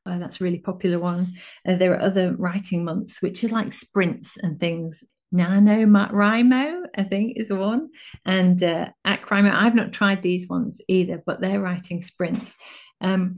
Uh, 0.06 0.20
that's 0.20 0.40
a 0.40 0.44
really 0.44 0.60
popular 0.60 1.00
one. 1.00 1.34
Uh, 1.68 1.76
there 1.76 1.94
are 1.94 2.02
other 2.02 2.36
writing 2.36 2.84
months, 2.84 3.22
which 3.22 3.44
are 3.44 3.50
like 3.50 3.74
sprints 3.74 4.38
and 4.38 4.60
things. 4.60 5.04
NaNoWriMo, 5.34 6.84
I 6.96 7.04
think, 7.04 7.38
is 7.38 7.52
one. 7.52 7.90
And 8.26 8.62
uh, 8.62 8.90
AcWriMo, 9.08 9.52
I've 9.52 9.76
not 9.76 9.92
tried 9.92 10.22
these 10.22 10.48
ones 10.48 10.80
either, 10.88 11.24
but 11.26 11.42
they're 11.42 11.60
writing 11.60 12.04
sprints. 12.04 12.54
Um, 13.02 13.38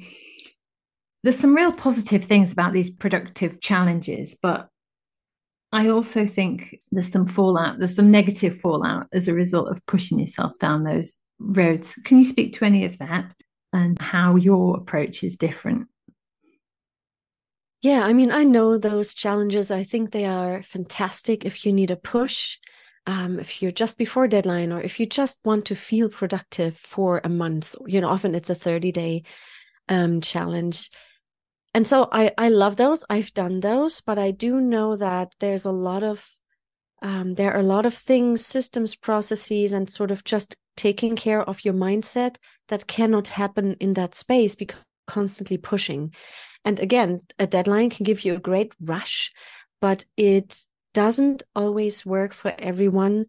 there's 1.23 1.39
some 1.39 1.55
real 1.55 1.71
positive 1.71 2.23
things 2.23 2.51
about 2.51 2.73
these 2.73 2.89
productive 2.89 3.59
challenges, 3.61 4.35
but 4.41 4.69
I 5.71 5.89
also 5.89 6.25
think 6.25 6.79
there's 6.91 7.11
some 7.11 7.27
fallout, 7.27 7.79
there's 7.79 7.95
some 7.95 8.11
negative 8.11 8.57
fallout 8.57 9.07
as 9.11 9.27
a 9.27 9.33
result 9.33 9.69
of 9.69 9.85
pushing 9.85 10.19
yourself 10.19 10.57
down 10.59 10.83
those 10.83 11.19
roads. 11.39 11.95
Can 12.05 12.19
you 12.19 12.25
speak 12.25 12.53
to 12.53 12.65
any 12.65 12.85
of 12.85 12.97
that 12.99 13.33
and 13.73 13.99
how 13.99 14.35
your 14.35 14.77
approach 14.77 15.23
is 15.23 15.35
different? 15.35 15.87
Yeah, 17.81 18.05
I 18.05 18.13
mean, 18.13 18.31
I 18.31 18.43
know 18.43 18.77
those 18.77 19.13
challenges. 19.13 19.69
I 19.69 19.83
think 19.83 20.11
they 20.11 20.25
are 20.25 20.63
fantastic 20.63 21.45
if 21.45 21.65
you 21.65 21.71
need 21.71 21.91
a 21.91 21.95
push, 21.95 22.57
um, 23.05 23.39
if 23.39 23.61
you're 23.61 23.71
just 23.71 23.97
before 23.97 24.27
deadline, 24.27 24.71
or 24.71 24.81
if 24.81 24.99
you 24.99 25.05
just 25.05 25.39
want 25.45 25.65
to 25.65 25.75
feel 25.75 26.09
productive 26.09 26.75
for 26.75 27.21
a 27.23 27.29
month. 27.29 27.75
You 27.85 28.01
know, 28.01 28.09
often 28.09 28.33
it's 28.33 28.49
a 28.49 28.55
30 28.55 28.91
day 28.91 29.23
um, 29.89 30.21
challenge 30.21 30.89
and 31.77 31.85
so 31.85 32.09
I 32.11 32.31
I 32.39 32.49
love 32.49 32.75
those. 32.77 33.05
I've 33.07 33.31
done 33.35 33.59
those, 33.59 34.01
but 34.01 34.17
I 34.17 34.31
do 34.31 34.59
know 34.59 34.95
that 34.95 35.35
there's 35.39 35.63
a 35.63 35.71
lot 35.71 36.01
of 36.01 36.27
um, 37.03 37.35
there 37.35 37.53
are 37.53 37.59
a 37.59 37.73
lot 37.75 37.85
of 37.85 37.93
things, 37.93 38.43
systems, 38.43 38.95
processes, 38.95 39.73
and 39.73 39.87
sort 39.87 40.09
of 40.09 40.23
just 40.23 40.55
taking 40.75 41.15
care 41.15 41.43
of 41.43 41.63
your 41.63 41.75
mindset 41.75 42.37
that 42.69 42.87
cannot 42.87 43.27
happen 43.27 43.75
in 43.79 43.93
that 43.93 44.15
space 44.15 44.55
because 44.55 44.81
constantly 45.05 45.57
pushing. 45.57 46.15
And 46.65 46.79
again, 46.79 47.21
a 47.37 47.45
deadline 47.45 47.91
can 47.91 48.05
give 48.05 48.25
you 48.25 48.33
a 48.33 48.39
great 48.39 48.73
rush, 48.81 49.31
but 49.79 50.03
it 50.17 50.65
doesn't 50.95 51.43
always 51.55 52.03
work 52.07 52.33
for 52.33 52.55
everyone 52.57 53.27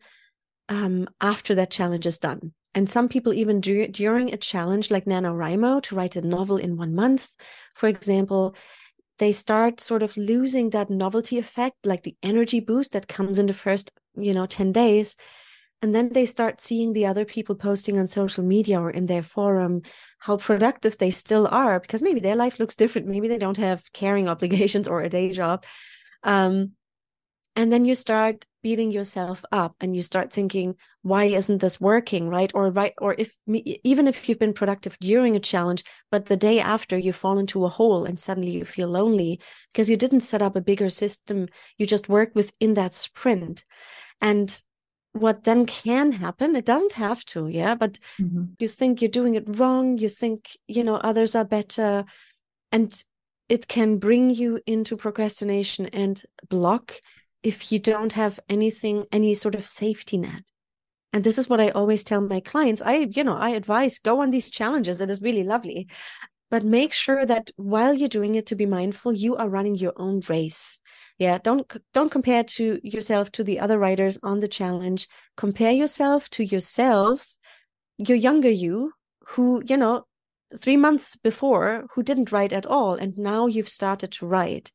um, 0.70 1.06
after 1.20 1.54
that 1.56 1.70
challenge 1.70 2.06
is 2.06 2.18
done. 2.18 2.52
And 2.78 2.88
some 2.88 3.08
people, 3.08 3.34
even 3.34 3.60
dur- 3.60 3.88
during 3.88 4.32
a 4.32 4.36
challenge 4.36 4.88
like 4.88 5.04
NaNoWriMo 5.04 5.82
to 5.82 5.96
write 5.96 6.14
a 6.14 6.22
novel 6.22 6.58
in 6.58 6.76
one 6.76 6.94
month, 6.94 7.30
for 7.74 7.88
example, 7.88 8.54
they 9.18 9.32
start 9.32 9.80
sort 9.80 10.04
of 10.04 10.16
losing 10.16 10.70
that 10.70 10.88
novelty 10.88 11.38
effect, 11.38 11.74
like 11.84 12.04
the 12.04 12.14
energy 12.22 12.60
boost 12.60 12.92
that 12.92 13.08
comes 13.08 13.36
in 13.36 13.46
the 13.46 13.52
first, 13.52 13.90
you 14.16 14.32
know, 14.32 14.46
10 14.46 14.70
days. 14.70 15.16
And 15.82 15.92
then 15.92 16.10
they 16.12 16.24
start 16.24 16.60
seeing 16.60 16.92
the 16.92 17.06
other 17.06 17.24
people 17.24 17.56
posting 17.56 17.98
on 17.98 18.06
social 18.06 18.44
media 18.44 18.80
or 18.80 18.92
in 18.92 19.06
their 19.06 19.24
forum 19.24 19.82
how 20.20 20.36
productive 20.36 20.98
they 20.98 21.10
still 21.10 21.48
are 21.48 21.80
because 21.80 22.00
maybe 22.00 22.20
their 22.20 22.36
life 22.36 22.60
looks 22.60 22.76
different. 22.76 23.08
Maybe 23.08 23.26
they 23.26 23.38
don't 23.38 23.56
have 23.56 23.92
caring 23.92 24.28
obligations 24.34 24.86
or 24.86 25.00
a 25.00 25.08
day 25.08 25.32
job. 25.32 25.64
Um, 26.22 26.74
and 27.58 27.72
then 27.72 27.84
you 27.84 27.96
start 27.96 28.46
beating 28.62 28.92
yourself 28.92 29.44
up 29.50 29.74
and 29.80 29.96
you 29.96 30.02
start 30.02 30.32
thinking 30.32 30.76
why 31.02 31.24
isn't 31.24 31.60
this 31.60 31.80
working 31.80 32.28
right 32.28 32.52
or 32.54 32.70
right 32.70 32.94
or 32.98 33.14
if 33.18 33.36
even 33.84 34.06
if 34.06 34.28
you've 34.28 34.38
been 34.38 34.52
productive 34.52 34.96
during 35.00 35.34
a 35.34 35.40
challenge 35.40 35.82
but 36.10 36.26
the 36.26 36.36
day 36.36 36.60
after 36.60 36.96
you 36.96 37.12
fall 37.12 37.36
into 37.38 37.64
a 37.64 37.68
hole 37.68 38.04
and 38.04 38.18
suddenly 38.18 38.50
you 38.50 38.64
feel 38.64 38.88
lonely 38.88 39.40
because 39.72 39.90
you 39.90 39.96
didn't 39.96 40.20
set 40.20 40.40
up 40.40 40.54
a 40.56 40.60
bigger 40.60 40.88
system 40.88 41.48
you 41.78 41.86
just 41.86 42.08
work 42.08 42.30
within 42.34 42.74
that 42.74 42.94
sprint 42.94 43.64
and 44.20 44.62
what 45.12 45.42
then 45.44 45.66
can 45.66 46.12
happen 46.12 46.54
it 46.54 46.64
doesn't 46.64 46.92
have 46.92 47.24
to 47.24 47.48
yeah 47.48 47.74
but 47.74 47.98
mm-hmm. 48.20 48.44
you 48.58 48.68
think 48.68 49.02
you're 49.02 49.10
doing 49.10 49.34
it 49.34 49.58
wrong 49.58 49.98
you 49.98 50.08
think 50.08 50.56
you 50.68 50.84
know 50.84 50.96
others 50.96 51.34
are 51.34 51.44
better 51.44 52.04
and 52.70 53.02
it 53.48 53.66
can 53.66 53.96
bring 53.98 54.30
you 54.30 54.60
into 54.66 54.96
procrastination 54.96 55.86
and 55.86 56.22
block 56.48 57.00
if 57.42 57.72
you 57.72 57.78
don't 57.78 58.12
have 58.14 58.40
anything, 58.48 59.04
any 59.12 59.34
sort 59.34 59.54
of 59.54 59.66
safety 59.66 60.18
net. 60.18 60.42
And 61.12 61.24
this 61.24 61.38
is 61.38 61.48
what 61.48 61.60
I 61.60 61.70
always 61.70 62.04
tell 62.04 62.20
my 62.20 62.40
clients. 62.40 62.82
I, 62.82 63.08
you 63.10 63.24
know, 63.24 63.36
I 63.36 63.50
advise 63.50 63.98
go 63.98 64.20
on 64.20 64.30
these 64.30 64.50
challenges. 64.50 65.00
It 65.00 65.10
is 65.10 65.22
really 65.22 65.44
lovely. 65.44 65.88
But 66.50 66.64
make 66.64 66.92
sure 66.92 67.26
that 67.26 67.50
while 67.56 67.94
you're 67.94 68.08
doing 68.08 68.34
it 68.34 68.46
to 68.46 68.54
be 68.54 68.66
mindful, 68.66 69.12
you 69.12 69.36
are 69.36 69.48
running 69.48 69.76
your 69.76 69.92
own 69.96 70.22
race. 70.28 70.80
Yeah, 71.18 71.38
don't 71.38 71.70
don't 71.92 72.10
compare 72.10 72.44
to 72.44 72.80
yourself 72.82 73.30
to 73.32 73.44
the 73.44 73.60
other 73.60 73.78
writers 73.78 74.18
on 74.22 74.40
the 74.40 74.48
challenge. 74.48 75.08
Compare 75.36 75.72
yourself 75.72 76.30
to 76.30 76.44
yourself, 76.44 77.38
your 77.98 78.16
younger 78.16 78.50
you, 78.50 78.92
who, 79.26 79.62
you 79.66 79.76
know, 79.76 80.06
three 80.56 80.76
months 80.76 81.16
before 81.16 81.86
who 81.94 82.02
didn't 82.02 82.32
write 82.32 82.52
at 82.52 82.66
all 82.66 82.94
and 82.94 83.18
now 83.18 83.46
you've 83.46 83.68
started 83.68 84.10
to 84.12 84.26
write 84.26 84.72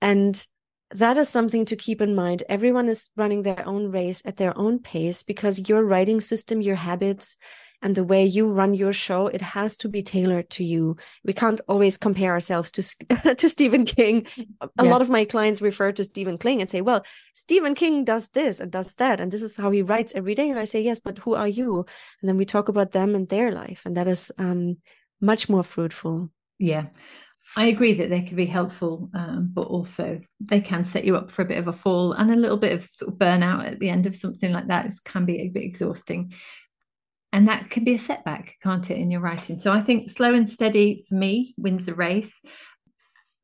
and 0.00 0.46
that 0.90 1.16
is 1.16 1.28
something 1.28 1.64
to 1.66 1.76
keep 1.76 2.00
in 2.00 2.14
mind. 2.14 2.42
Everyone 2.48 2.88
is 2.88 3.10
running 3.16 3.42
their 3.42 3.66
own 3.66 3.90
race 3.90 4.22
at 4.24 4.36
their 4.36 4.56
own 4.56 4.78
pace 4.78 5.22
because 5.22 5.68
your 5.68 5.84
writing 5.84 6.20
system, 6.20 6.60
your 6.60 6.76
habits, 6.76 7.36
and 7.84 7.94
the 7.94 8.02
way 8.02 8.24
you 8.24 8.50
run 8.50 8.72
your 8.72 8.94
show, 8.94 9.26
it 9.26 9.42
has 9.42 9.76
to 9.76 9.90
be 9.90 10.02
tailored 10.02 10.48
to 10.48 10.64
you. 10.64 10.96
We 11.22 11.34
can't 11.34 11.60
always 11.68 11.98
compare 11.98 12.32
ourselves 12.32 12.70
to 12.72 13.34
to 13.36 13.48
Stephen 13.48 13.84
King. 13.84 14.26
A 14.60 14.68
yeah. 14.82 14.90
lot 14.90 15.02
of 15.02 15.10
my 15.10 15.26
clients 15.26 15.60
refer 15.60 15.92
to 15.92 16.04
Stephen 16.04 16.38
King 16.38 16.62
and 16.62 16.70
say, 16.70 16.80
"Well, 16.80 17.04
Stephen 17.34 17.74
King 17.74 18.04
does 18.04 18.28
this 18.28 18.58
and 18.58 18.72
does 18.72 18.94
that, 18.94 19.20
and 19.20 19.30
this 19.30 19.42
is 19.42 19.56
how 19.56 19.70
he 19.70 19.82
writes 19.82 20.14
every 20.14 20.34
day." 20.34 20.48
And 20.48 20.58
I 20.58 20.64
say, 20.64 20.80
"Yes, 20.80 20.98
but 20.98 21.18
who 21.18 21.34
are 21.34 21.48
you?" 21.48 21.84
And 22.20 22.28
then 22.28 22.38
we 22.38 22.46
talk 22.46 22.68
about 22.68 22.92
them 22.92 23.14
and 23.14 23.28
their 23.28 23.52
life, 23.52 23.82
and 23.84 23.96
that 23.96 24.08
is 24.08 24.32
um, 24.38 24.78
much 25.20 25.50
more 25.50 25.62
fruitful. 25.62 26.30
Yeah. 26.58 26.86
I 27.56 27.66
agree 27.66 27.94
that 27.94 28.10
they 28.10 28.22
can 28.22 28.36
be 28.36 28.46
helpful, 28.46 29.10
um, 29.14 29.50
but 29.52 29.68
also 29.68 30.20
they 30.40 30.60
can 30.60 30.84
set 30.84 31.04
you 31.04 31.16
up 31.16 31.30
for 31.30 31.42
a 31.42 31.46
bit 31.46 31.58
of 31.58 31.68
a 31.68 31.72
fall 31.72 32.12
and 32.12 32.30
a 32.30 32.36
little 32.36 32.56
bit 32.56 32.72
of 32.72 32.88
sort 32.90 33.12
of 33.12 33.18
burnout 33.18 33.66
at 33.66 33.78
the 33.78 33.90
end 33.90 34.06
of 34.06 34.16
something 34.16 34.52
like 34.52 34.68
that. 34.68 34.86
It 34.86 34.94
can 35.04 35.24
be 35.24 35.40
a 35.40 35.48
bit 35.48 35.62
exhausting. 35.62 36.32
And 37.32 37.48
that 37.48 37.70
can 37.70 37.84
be 37.84 37.94
a 37.94 37.98
setback, 37.98 38.54
can't 38.62 38.88
it, 38.90 38.98
in 38.98 39.10
your 39.10 39.20
writing? 39.20 39.58
So 39.58 39.72
I 39.72 39.80
think 39.82 40.08
slow 40.08 40.34
and 40.34 40.48
steady 40.48 41.04
for 41.08 41.16
me 41.16 41.54
wins 41.58 41.86
the 41.86 41.94
race. 41.94 42.40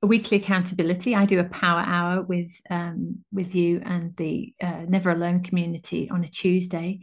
A 0.02 0.06
weekly 0.06 0.38
accountability. 0.38 1.14
I 1.14 1.26
do 1.26 1.40
a 1.40 1.44
power 1.44 1.80
hour 1.80 2.22
with 2.22 2.52
um, 2.70 3.22
with 3.32 3.54
you 3.54 3.82
and 3.84 4.16
the 4.16 4.54
uh, 4.62 4.84
Never 4.88 5.10
Alone 5.10 5.42
community 5.42 6.08
on 6.08 6.24
a 6.24 6.28
Tuesday. 6.28 7.00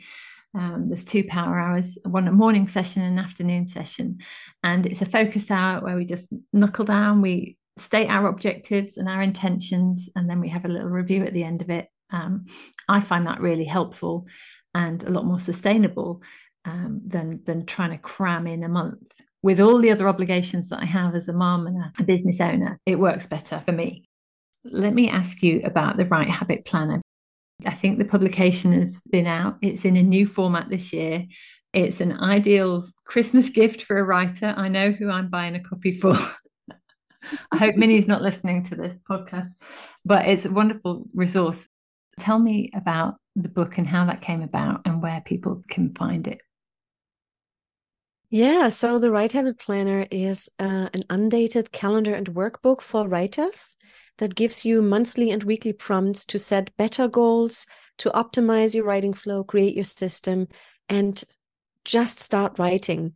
Um, 0.58 0.89
there's 0.89 1.06
two 1.06 1.24
power 1.26 1.60
hours, 1.60 1.98
one 2.04 2.28
a 2.28 2.32
morning 2.32 2.67
session 2.67 3.04
and 3.04 3.17
an 3.17 3.24
afternoon 3.24 3.67
session. 3.67 4.17
And 4.63 4.88
it's 4.88 5.04
a 5.04 5.06
focus 5.06 5.52
hour 5.52 5.82
where 5.82 5.96
we 5.96 6.04
just 6.04 6.28
knuckle 6.52 6.86
down, 6.86 7.22
we 7.22 7.58
state 7.78 8.10
our 8.10 8.28
objectives 8.28 8.98
and 8.98 9.08
our 9.08 9.22
intentions, 9.22 10.10
and 10.15 10.28
then 10.28 10.39
we 10.39 10.50
have 10.50 10.65
a 10.65 10.70
little 10.70 10.89
review 10.89 11.24
at 11.24 11.34
the 11.34 11.43
end 11.43 11.62
of 11.62 11.70
it. 11.70 11.88
Um, 12.10 12.46
I 12.89 13.02
find 13.02 13.28
that 13.28 13.39
really 13.39 13.65
helpful 13.65 14.26
and 14.74 15.04
a 15.04 15.12
lot 15.12 15.26
more 15.26 15.39
sustainable 15.39 16.24
um, 16.65 17.02
than 17.06 17.41
than 17.43 17.65
trying 17.65 17.91
to 17.91 17.98
cram 17.98 18.48
in 18.48 18.63
a 18.63 18.70
month 18.70 19.12
with 19.43 19.60
all 19.60 19.78
the 19.78 19.91
other 19.91 20.08
obligations 20.08 20.70
that 20.70 20.82
I 20.82 20.86
have 20.86 21.13
as 21.13 21.28
a 21.28 21.34
mom 21.34 21.67
and 21.67 21.78
a, 21.78 21.91
a 22.00 22.04
business 22.04 22.41
owner. 22.41 22.80
It 22.86 23.00
works 23.00 23.28
better 23.28 23.62
for 23.63 23.72
me. 23.72 24.10
Let 24.65 24.93
me 24.93 25.10
ask 25.10 25.43
you 25.43 25.62
about 25.63 25.98
the 25.98 26.06
Write 26.06 26.30
Habit 26.30 26.65
Planner 26.65 27.02
I 27.65 27.72
think 27.72 27.98
the 27.98 28.06
publication 28.06 28.72
has 28.74 29.02
been 29.10 29.28
out. 29.28 29.58
It's 29.62 29.86
in 29.86 29.98
a 29.98 30.04
new 30.04 30.28
format 30.28 30.70
this 30.70 30.93
year. 30.93 31.26
It's 31.74 32.02
an 32.02 32.20
ideal 32.20 32.88
Christmas 33.06 33.50
gift 33.50 33.82
for 33.82 33.98
a 33.98 34.04
writer. 34.04 34.54
I 34.56 34.67
know 34.67 34.91
who 34.91 35.10
I'm 35.10 35.30
buying 35.30 35.56
a 35.56 35.63
copy 35.63 35.98
for. 35.98 36.17
I 37.52 37.58
hope 37.58 37.76
Minnie's 37.76 38.08
not 38.08 38.22
listening 38.22 38.63
to 38.65 38.76
this 38.76 39.00
podcast, 39.10 39.50
but 40.06 40.28
it's 40.28 40.46
a 40.46 40.52
wonderful 40.52 41.08
resource. 41.13 41.67
Tell 42.20 42.39
me 42.39 42.72
about 42.74 43.15
the 43.36 43.50
book 43.50 43.78
and 43.78 43.88
how 43.88 44.06
that 44.06 44.22
came 44.22 44.41
about 44.41 44.82
and 44.86 45.02
where 45.02 45.22
people 45.22 45.63
can 45.70 45.93
find 45.93 46.28
it. 46.28 46.39
Yeah, 48.30 48.68
so 48.68 49.00
the 49.00 49.10
Write 49.10 49.32
Habit 49.32 49.58
Planner 49.58 50.06
is 50.12 50.50
uh, 50.60 50.90
an 50.94 51.04
undated 51.10 51.72
calendar 51.72 52.13
and 52.13 52.28
workbook 52.34 52.82
for 52.82 53.08
writers 53.08 53.76
that 54.18 54.36
gives 54.36 54.66
you 54.66 54.82
monthly 54.82 55.32
and 55.32 55.44
weekly 55.44 55.72
prompts 55.72 56.26
to 56.26 56.40
set 56.40 56.76
better 56.76 57.08
goals, 57.08 57.66
to 58.00 58.10
optimize 58.10 58.76
your 58.76 58.84
writing 58.84 59.13
flow, 59.13 59.46
create 59.46 59.76
your 59.76 59.86
system, 59.86 60.50
and 60.90 61.24
just 61.86 62.20
start 62.20 62.60
writing. 62.60 63.16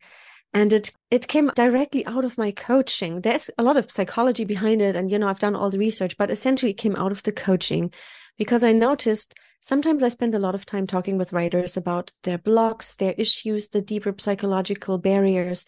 And 0.53 0.71
it 0.71 0.91
it 1.09 1.27
came 1.27 1.51
directly 1.55 2.05
out 2.05 2.23
of 2.23 2.37
my 2.37 2.51
coaching. 2.51 3.19
There's 3.19 3.49
a 3.57 3.63
lot 3.63 3.75
of 3.75 3.91
psychology 3.91 4.45
behind 4.45 4.81
it, 4.81 4.95
and 4.95 5.11
you 5.11 5.19
know 5.19 5.27
I've 5.27 5.39
done 5.39 5.57
all 5.57 5.69
the 5.69 5.79
research, 5.79 6.17
but 6.17 6.31
essentially 6.31 6.71
it 6.71 6.77
came 6.77 6.95
out 6.95 7.11
of 7.11 7.23
the 7.23 7.33
coaching 7.33 7.91
because 8.37 8.63
I 8.63 8.71
noticed 8.71 9.35
sometimes 9.61 10.03
I 10.03 10.09
spend 10.09 10.35
a 10.35 10.39
lot 10.39 10.55
of 10.55 10.65
time 10.65 10.85
talking 10.85 11.17
with 11.17 11.31
writers 11.31 11.77
about 11.77 12.11
their 12.23 12.37
blocks, 12.37 12.95
their 12.95 13.13
issues, 13.17 13.69
the 13.69 13.81
deeper 13.81 14.13
psychological 14.17 14.97
barriers. 14.97 15.65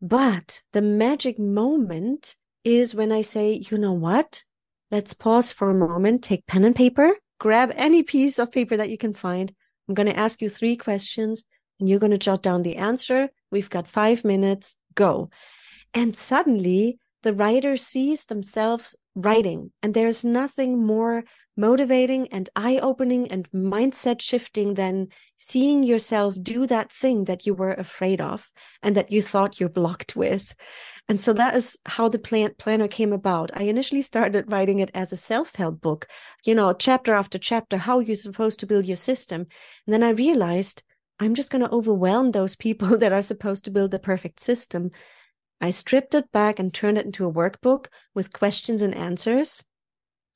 But 0.00 0.62
the 0.72 0.82
magic 0.82 1.38
moment 1.38 2.36
is 2.64 2.94
when 2.94 3.12
I 3.12 3.22
say, 3.22 3.62
you 3.70 3.76
know 3.76 3.92
what? 3.92 4.42
Let's 4.90 5.14
pause 5.14 5.52
for 5.52 5.70
a 5.70 5.74
moment, 5.74 6.22
take 6.22 6.46
pen 6.46 6.64
and 6.64 6.74
paper, 6.74 7.14
grab 7.38 7.72
any 7.74 8.02
piece 8.02 8.38
of 8.38 8.52
paper 8.52 8.76
that 8.76 8.90
you 8.90 8.98
can 8.98 9.12
find. 9.12 9.52
I'm 9.88 9.94
going 9.94 10.08
to 10.08 10.18
ask 10.18 10.40
you 10.40 10.48
three 10.48 10.76
questions 10.76 11.44
and 11.78 11.88
you're 11.88 11.98
going 11.98 12.12
to 12.12 12.18
jot 12.18 12.42
down 12.42 12.62
the 12.62 12.76
answer. 12.76 13.30
We've 13.50 13.70
got 13.70 13.86
five 13.88 14.24
minutes, 14.24 14.76
go. 14.94 15.30
And 15.92 16.16
suddenly 16.16 16.98
the 17.22 17.32
writer 17.32 17.76
sees 17.76 18.26
themselves 18.26 18.94
writing, 19.16 19.72
and 19.82 19.94
there's 19.94 20.24
nothing 20.24 20.86
more 20.86 21.24
motivating 21.56 22.28
and 22.28 22.48
eye 22.54 22.78
opening 22.82 23.30
and 23.32 23.50
mindset 23.50 24.20
shifting 24.20 24.74
than 24.74 25.08
seeing 25.38 25.82
yourself 25.82 26.34
do 26.40 26.66
that 26.66 26.92
thing 26.92 27.24
that 27.24 27.46
you 27.46 27.54
were 27.54 27.72
afraid 27.72 28.20
of 28.20 28.50
and 28.82 28.94
that 28.94 29.10
you 29.10 29.22
thought 29.22 29.58
you're 29.58 29.68
blocked 29.68 30.14
with. 30.14 30.54
And 31.08 31.20
so 31.20 31.32
that 31.32 31.54
is 31.54 31.78
how 31.86 32.08
the 32.08 32.18
plan- 32.18 32.54
planner 32.58 32.88
came 32.88 33.12
about. 33.12 33.50
I 33.54 33.64
initially 33.64 34.02
started 34.02 34.50
writing 34.50 34.80
it 34.80 34.90
as 34.92 35.12
a 35.12 35.16
self 35.16 35.54
help 35.56 35.80
book, 35.80 36.06
you 36.44 36.54
know, 36.54 36.72
chapter 36.72 37.14
after 37.14 37.38
chapter, 37.38 37.78
how 37.78 38.00
you're 38.00 38.16
supposed 38.16 38.60
to 38.60 38.66
build 38.66 38.86
your 38.86 38.96
system. 38.96 39.46
And 39.86 39.94
then 39.94 40.02
I 40.02 40.10
realized 40.10 40.82
I'm 41.18 41.34
just 41.34 41.50
going 41.50 41.64
to 41.64 41.70
overwhelm 41.70 42.32
those 42.32 42.56
people 42.56 42.98
that 42.98 43.12
are 43.12 43.22
supposed 43.22 43.64
to 43.64 43.70
build 43.70 43.92
the 43.92 43.98
perfect 43.98 44.40
system. 44.40 44.90
I 45.60 45.70
stripped 45.70 46.14
it 46.14 46.30
back 46.32 46.58
and 46.58 46.72
turned 46.72 46.98
it 46.98 47.06
into 47.06 47.26
a 47.26 47.32
workbook 47.32 47.86
with 48.14 48.32
questions 48.32 48.82
and 48.82 48.94
answers 48.94 49.64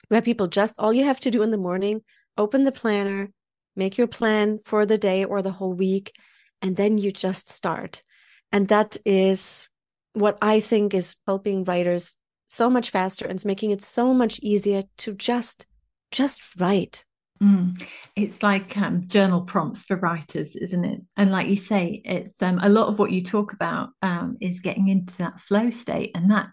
where 0.09 0.22
people 0.22 0.46
just 0.46 0.74
all 0.78 0.92
you 0.92 1.04
have 1.04 1.20
to 1.20 1.30
do 1.30 1.42
in 1.42 1.50
the 1.50 1.59
morning, 1.59 2.02
open 2.37 2.64
the 2.64 2.72
planner, 2.72 3.30
make 3.76 3.98
your 3.98 4.06
plan 4.06 4.59
for 4.64 4.87
the 4.87 4.98
day 4.98 5.24
or 5.24 5.42
the 5.42 5.52
whole 5.52 5.74
week, 5.74 6.14
and 6.62 6.76
then 6.76 6.98
you 6.98 7.12
just 7.12 7.48
start. 7.48 8.02
And 8.50 8.68
that 8.68 8.96
is 9.04 9.68
what 10.14 10.38
I 10.42 10.61
think 10.61 10.94
is 10.94 11.16
helping 11.26 11.64
writers 11.64 12.16
so 12.48 12.68
much 12.68 12.90
faster 12.90 13.24
and 13.26 13.37
it's 13.37 13.44
making 13.44 13.70
it 13.70 13.83
so 13.83 14.12
much 14.12 14.40
easier 14.40 14.83
to 14.98 15.14
just 15.14 15.66
just 16.11 16.59
write. 16.61 17.04
Mm. 17.42 17.83
It's 18.16 18.42
like 18.42 18.76
um, 18.76 19.07
journal 19.07 19.42
prompts 19.42 19.85
for 19.85 19.96
writers, 19.96 20.57
isn't 20.57 20.85
it? 20.85 21.00
And 21.16 21.33
like 21.33 21.48
you 21.48 21.57
say, 21.57 22.03
it's 22.05 22.42
um, 22.42 22.59
a 22.62 22.68
lot 22.68 22.88
of 22.88 22.98
what 22.98 23.12
you 23.12 23.24
talk 23.24 23.53
about 23.53 23.90
um, 24.03 24.37
is 24.40 24.61
getting 24.61 24.88
into 24.88 25.16
that 25.18 25.40
flow 25.40 25.70
state, 25.70 26.11
and 26.14 26.31
that 26.31 26.48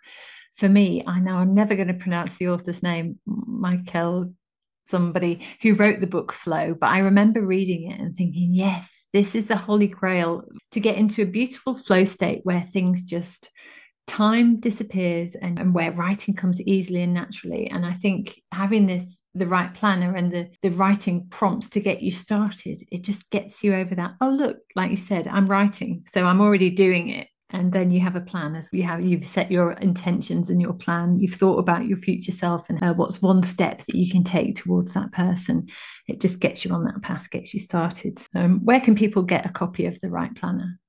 for 0.55 0.69
me, 0.69 1.03
I 1.05 1.19
know 1.19 1.35
I'm 1.35 1.53
never 1.53 1.75
going 1.75 1.89
to 1.89 1.93
pronounce 1.93 2.37
the 2.37 2.49
author's 2.49 2.81
name, 2.81 3.19
Michael, 3.25 4.33
somebody 4.87 5.45
who 5.61 5.75
wrote 5.75 5.99
the 5.99 6.07
book 6.07 6.31
Flow, 6.31 6.73
but 6.79 6.87
I 6.87 6.99
remember 6.99 7.41
reading 7.41 7.91
it 7.91 7.99
and 7.99 8.15
thinking, 8.15 8.53
yes, 8.53 8.89
this 9.13 9.35
is 9.35 9.47
the 9.47 9.55
holy 9.55 9.87
grail 9.87 10.43
to 10.71 10.79
get 10.79 10.97
into 10.97 11.21
a 11.21 11.25
beautiful 11.25 11.75
flow 11.75 12.05
state 12.05 12.41
where 12.43 12.61
things 12.61 13.03
just 13.03 13.49
time 14.07 14.59
disappears 14.59 15.35
and, 15.35 15.59
and 15.59 15.73
where 15.73 15.91
writing 15.91 16.33
comes 16.33 16.61
easily 16.61 17.03
and 17.03 17.13
naturally. 17.13 17.69
And 17.69 17.85
I 17.85 17.93
think 17.93 18.41
having 18.51 18.85
this 18.85 19.21
the 19.35 19.47
right 19.47 19.71
planner 19.73 20.15
and 20.15 20.31
the 20.31 20.49
the 20.63 20.71
writing 20.71 21.27
prompts 21.29 21.69
to 21.69 21.79
get 21.79 22.01
you 22.01 22.11
started, 22.11 22.83
it 22.91 23.03
just 23.03 23.29
gets 23.29 23.63
you 23.63 23.75
over 23.75 23.93
that. 23.95 24.15
Oh, 24.21 24.29
look, 24.29 24.57
like 24.75 24.91
you 24.91 24.97
said, 24.97 25.27
I'm 25.27 25.47
writing, 25.47 26.05
so 26.11 26.25
I'm 26.25 26.41
already 26.41 26.69
doing 26.69 27.09
it 27.09 27.27
and 27.51 27.71
then 27.71 27.91
you 27.91 27.99
have 27.99 28.15
a 28.15 28.21
plan 28.21 28.55
as 28.55 28.69
you 28.71 28.83
have 28.83 29.01
you've 29.01 29.25
set 29.25 29.51
your 29.51 29.71
intentions 29.73 30.49
and 30.49 30.61
your 30.61 30.73
plan 30.73 31.17
you've 31.19 31.35
thought 31.35 31.57
about 31.57 31.85
your 31.85 31.97
future 31.97 32.31
self 32.31 32.69
and 32.69 32.81
uh, 32.83 32.93
what's 32.93 33.21
one 33.21 33.41
step 33.43 33.79
that 33.85 33.95
you 33.95 34.11
can 34.11 34.23
take 34.23 34.55
towards 34.55 34.93
that 34.93 35.11
person 35.11 35.67
it 36.07 36.19
just 36.19 36.39
gets 36.39 36.65
you 36.65 36.71
on 36.71 36.83
that 36.83 37.01
path 37.01 37.29
gets 37.29 37.53
you 37.53 37.59
started 37.59 38.19
um, 38.35 38.59
where 38.65 38.81
can 38.81 38.95
people 38.95 39.23
get 39.23 39.45
a 39.45 39.49
copy 39.49 39.85
of 39.85 39.99
the 40.01 40.09
Write 40.09 40.35
Planner 40.35 40.79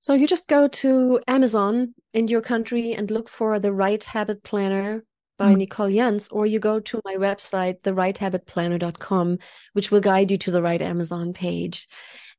so 0.00 0.14
you 0.14 0.26
just 0.26 0.48
go 0.48 0.68
to 0.68 1.20
amazon 1.26 1.94
in 2.12 2.28
your 2.28 2.40
country 2.40 2.92
and 2.92 3.10
look 3.10 3.28
for 3.28 3.58
the 3.58 3.72
Write 3.72 4.04
Habit 4.04 4.42
Planner 4.42 5.04
by 5.38 5.54
mm. 5.54 5.58
Nicole 5.58 5.88
Janz, 5.88 6.28
or 6.30 6.46
you 6.46 6.58
go 6.58 6.80
to 6.80 7.00
my 7.04 7.14
website, 7.14 7.80
thewritehabitplanner.com, 7.82 9.38
which 9.72 9.90
will 9.90 10.00
guide 10.00 10.30
you 10.30 10.38
to 10.38 10.50
the 10.50 10.60
right 10.60 10.82
Amazon 10.82 11.32
page. 11.32 11.86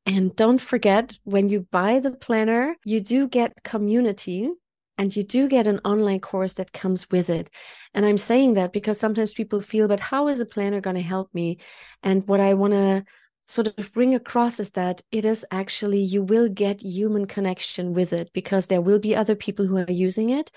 And 0.06 0.36
don't 0.36 0.62
forget, 0.62 1.17
when 1.24 1.50
you 1.50 1.67
buy 1.72 2.00
the 2.00 2.12
planner, 2.12 2.76
you 2.84 3.00
do 3.00 3.28
get 3.28 3.63
community 3.63 4.50
and 4.98 5.15
you 5.15 5.24
do 5.24 5.48
get 5.48 5.67
an 5.67 5.80
online 5.86 6.19
course 6.19 6.54
that 6.54 6.74
comes 6.74 7.10
with 7.10 7.30
it. 7.30 7.50
And 7.93 8.06
I'm 8.06 8.17
saying 8.17 8.56
that 8.56 8.74
because 8.74 9.00
sometimes 9.00 9.34
people 9.34 9.62
feel, 9.62 9.88
but 9.88 10.00
how 10.00 10.28
is 10.28 10.41
a 10.41 10.45
planner 10.45 10.82
going 10.82 10.98
to 10.98 11.02
help 11.02 11.34
me? 11.34 11.60
And 12.04 12.28
what 12.28 12.39
I 12.39 12.54
want 12.54 12.74
to 12.74 13.06
sort 13.50 13.68
of 13.68 13.94
bring 13.94 14.16
across 14.16 14.60
is 14.60 14.70
that 14.72 15.02
it 15.12 15.26
is 15.26 15.46
actually, 15.52 16.00
you 16.00 16.24
will 16.24 16.48
get 16.48 16.82
human 16.82 17.26
connection 17.26 17.94
with 17.94 18.14
it 18.14 18.30
because 18.34 18.68
there 18.68 18.82
will 18.82 19.00
be 19.00 19.16
other 19.16 19.36
people 19.36 19.66
who 19.66 19.78
are 19.78 19.92
using 19.92 20.30
it. 20.30 20.52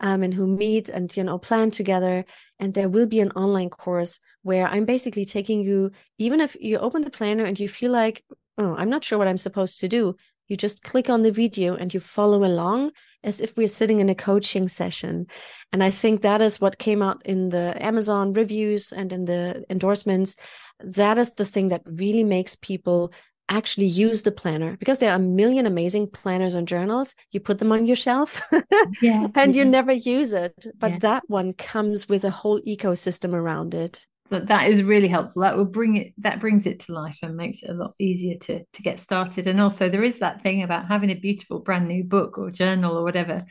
Um, 0.00 0.22
and 0.22 0.32
who 0.32 0.46
meet 0.46 0.88
and 0.88 1.16
you 1.16 1.24
know 1.24 1.38
plan 1.38 1.72
together 1.72 2.24
and 2.60 2.72
there 2.72 2.88
will 2.88 3.06
be 3.06 3.18
an 3.18 3.32
online 3.32 3.68
course 3.68 4.20
where 4.42 4.68
i'm 4.68 4.84
basically 4.84 5.24
taking 5.24 5.60
you 5.64 5.90
even 6.18 6.38
if 6.38 6.56
you 6.60 6.78
open 6.78 7.02
the 7.02 7.10
planner 7.10 7.42
and 7.42 7.58
you 7.58 7.68
feel 7.68 7.90
like 7.90 8.22
oh, 8.58 8.74
I'm 8.76 8.90
not 8.90 9.04
sure 9.04 9.18
what 9.18 9.28
I'm 9.28 9.38
supposed 9.38 9.80
to 9.80 9.88
do. 9.88 10.16
You 10.48 10.56
just 10.56 10.82
click 10.82 11.08
on 11.08 11.22
the 11.22 11.30
video 11.30 11.74
and 11.74 11.92
you 11.94 12.00
follow 12.00 12.44
along 12.44 12.90
as 13.22 13.40
if 13.40 13.56
we're 13.56 13.68
sitting 13.68 14.00
in 14.00 14.08
a 14.08 14.14
coaching 14.14 14.68
session. 14.68 15.26
And 15.72 15.82
I 15.82 15.90
think 15.90 16.22
that 16.22 16.40
is 16.40 16.60
what 16.60 16.78
came 16.78 17.02
out 17.02 17.24
in 17.24 17.50
the 17.50 17.76
Amazon 17.84 18.32
reviews 18.32 18.92
and 18.92 19.12
in 19.12 19.24
the 19.26 19.64
endorsements. 19.70 20.36
That 20.80 21.18
is 21.18 21.32
the 21.32 21.44
thing 21.44 21.68
that 21.68 21.82
really 21.86 22.24
makes 22.24 22.54
people 22.56 23.12
actually 23.48 23.86
use 23.86 24.22
the 24.22 24.30
planner 24.30 24.76
because 24.76 24.98
there 24.98 25.10
are 25.10 25.16
a 25.16 25.20
million 25.20 25.66
amazing 25.66 26.06
planners 26.06 26.54
and 26.54 26.68
journals. 26.68 27.14
You 27.32 27.40
put 27.40 27.58
them 27.58 27.72
on 27.72 27.86
your 27.86 27.96
shelf 27.96 28.42
yeah, 29.02 29.28
and 29.34 29.54
yeah. 29.54 29.62
you 29.62 29.64
never 29.64 29.92
use 29.92 30.32
it. 30.32 30.66
But 30.78 30.92
yeah. 30.92 30.98
that 31.00 31.22
one 31.28 31.52
comes 31.54 32.08
with 32.08 32.24
a 32.24 32.30
whole 32.30 32.60
ecosystem 32.62 33.32
around 33.32 33.74
it. 33.74 34.06
So 34.28 34.40
that 34.40 34.68
is 34.68 34.82
really 34.82 35.08
helpful. 35.08 35.40
That 35.42 35.56
will 35.56 35.64
bring 35.64 35.96
it 35.96 36.12
that 36.18 36.40
brings 36.40 36.66
it 36.66 36.80
to 36.80 36.92
life 36.92 37.18
and 37.22 37.34
makes 37.34 37.62
it 37.62 37.70
a 37.70 37.74
lot 37.74 37.94
easier 37.98 38.36
to 38.40 38.62
to 38.64 38.82
get 38.82 39.00
started. 39.00 39.46
And 39.46 39.60
also 39.60 39.88
there 39.88 40.02
is 40.02 40.18
that 40.18 40.42
thing 40.42 40.62
about 40.62 40.86
having 40.86 41.10
a 41.10 41.14
beautiful 41.14 41.60
brand 41.60 41.88
new 41.88 42.04
book 42.04 42.36
or 42.36 42.50
journal 42.50 42.98
or 42.98 43.04
whatever 43.04 43.42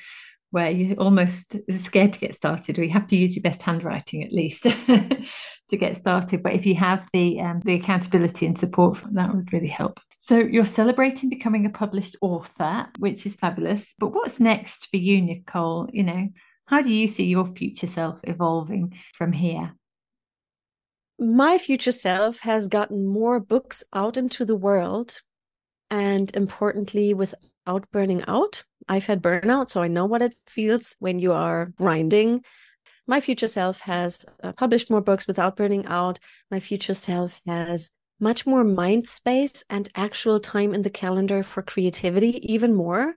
where 0.51 0.69
you're 0.71 0.97
almost 0.97 1.55
scared 1.83 2.13
to 2.13 2.19
get 2.19 2.35
started 2.35 2.79
or 2.79 2.83
you 2.83 2.91
have 2.91 3.07
to 3.07 3.17
use 3.17 3.35
your 3.35 3.43
best 3.43 3.61
handwriting 3.61 4.23
at 4.23 4.31
least 4.31 4.65
to 5.69 5.77
get 5.77 5.97
started. 5.97 6.43
But 6.43 6.53
if 6.53 6.65
you 6.65 6.75
have 6.75 7.07
the 7.13 7.39
um, 7.41 7.61
the 7.63 7.75
accountability 7.75 8.45
and 8.45 8.57
support, 8.57 8.99
that 9.11 9.33
would 9.33 9.51
really 9.53 9.67
help. 9.67 9.99
So 10.19 10.37
you're 10.37 10.65
celebrating 10.65 11.29
becoming 11.29 11.65
a 11.65 11.69
published 11.69 12.15
author, 12.21 12.87
which 12.99 13.25
is 13.25 13.35
fabulous. 13.35 13.93
But 13.99 14.13
what's 14.13 14.39
next 14.39 14.87
for 14.89 14.97
you, 14.97 15.21
Nicole? 15.21 15.89
You 15.91 16.03
know, 16.03 16.29
how 16.65 16.81
do 16.81 16.93
you 16.93 17.07
see 17.07 17.25
your 17.25 17.47
future 17.55 17.87
self 17.87 18.19
evolving 18.23 18.97
from 19.13 19.31
here? 19.31 19.73
My 21.19 21.57
future 21.57 21.91
self 21.91 22.39
has 22.41 22.67
gotten 22.67 23.07
more 23.07 23.39
books 23.39 23.83
out 23.93 24.17
into 24.17 24.45
the 24.45 24.55
world 24.55 25.21
and 25.89 26.35
importantly, 26.35 27.13
without 27.13 27.89
burning 27.91 28.23
out. 28.27 28.63
I've 28.89 29.05
had 29.05 29.21
burnout, 29.21 29.69
so 29.69 29.81
I 29.81 29.87
know 29.87 30.05
what 30.05 30.21
it 30.21 30.35
feels 30.45 30.95
when 30.99 31.19
you 31.19 31.33
are 31.33 31.67
grinding. 31.77 32.43
My 33.07 33.21
future 33.21 33.47
self 33.47 33.79
has 33.81 34.25
uh, 34.43 34.51
published 34.51 34.91
more 34.91 35.01
books 35.01 35.27
without 35.27 35.55
burning 35.55 35.85
out. 35.85 36.19
My 36.51 36.59
future 36.59 36.93
self 36.93 37.41
has 37.47 37.91
much 38.19 38.45
more 38.45 38.63
mind 38.63 39.07
space 39.07 39.63
and 39.69 39.89
actual 39.95 40.39
time 40.39 40.73
in 40.73 40.81
the 40.81 40.89
calendar 40.89 41.41
for 41.43 41.61
creativity, 41.61 42.53
even 42.53 42.73
more. 42.73 43.15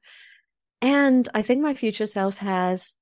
And 0.80 1.28
I 1.34 1.42
think 1.42 1.60
my 1.60 1.74
future 1.74 2.06
self 2.06 2.38
has 2.38 2.94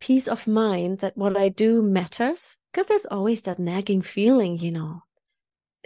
peace 0.00 0.28
of 0.28 0.46
mind 0.46 0.98
that 1.00 1.16
what 1.16 1.36
I 1.36 1.48
do 1.48 1.82
matters 1.82 2.56
because 2.72 2.86
there's 2.86 3.06
always 3.06 3.42
that 3.42 3.58
nagging 3.58 4.02
feeling, 4.02 4.58
you 4.58 4.70
know, 4.70 5.02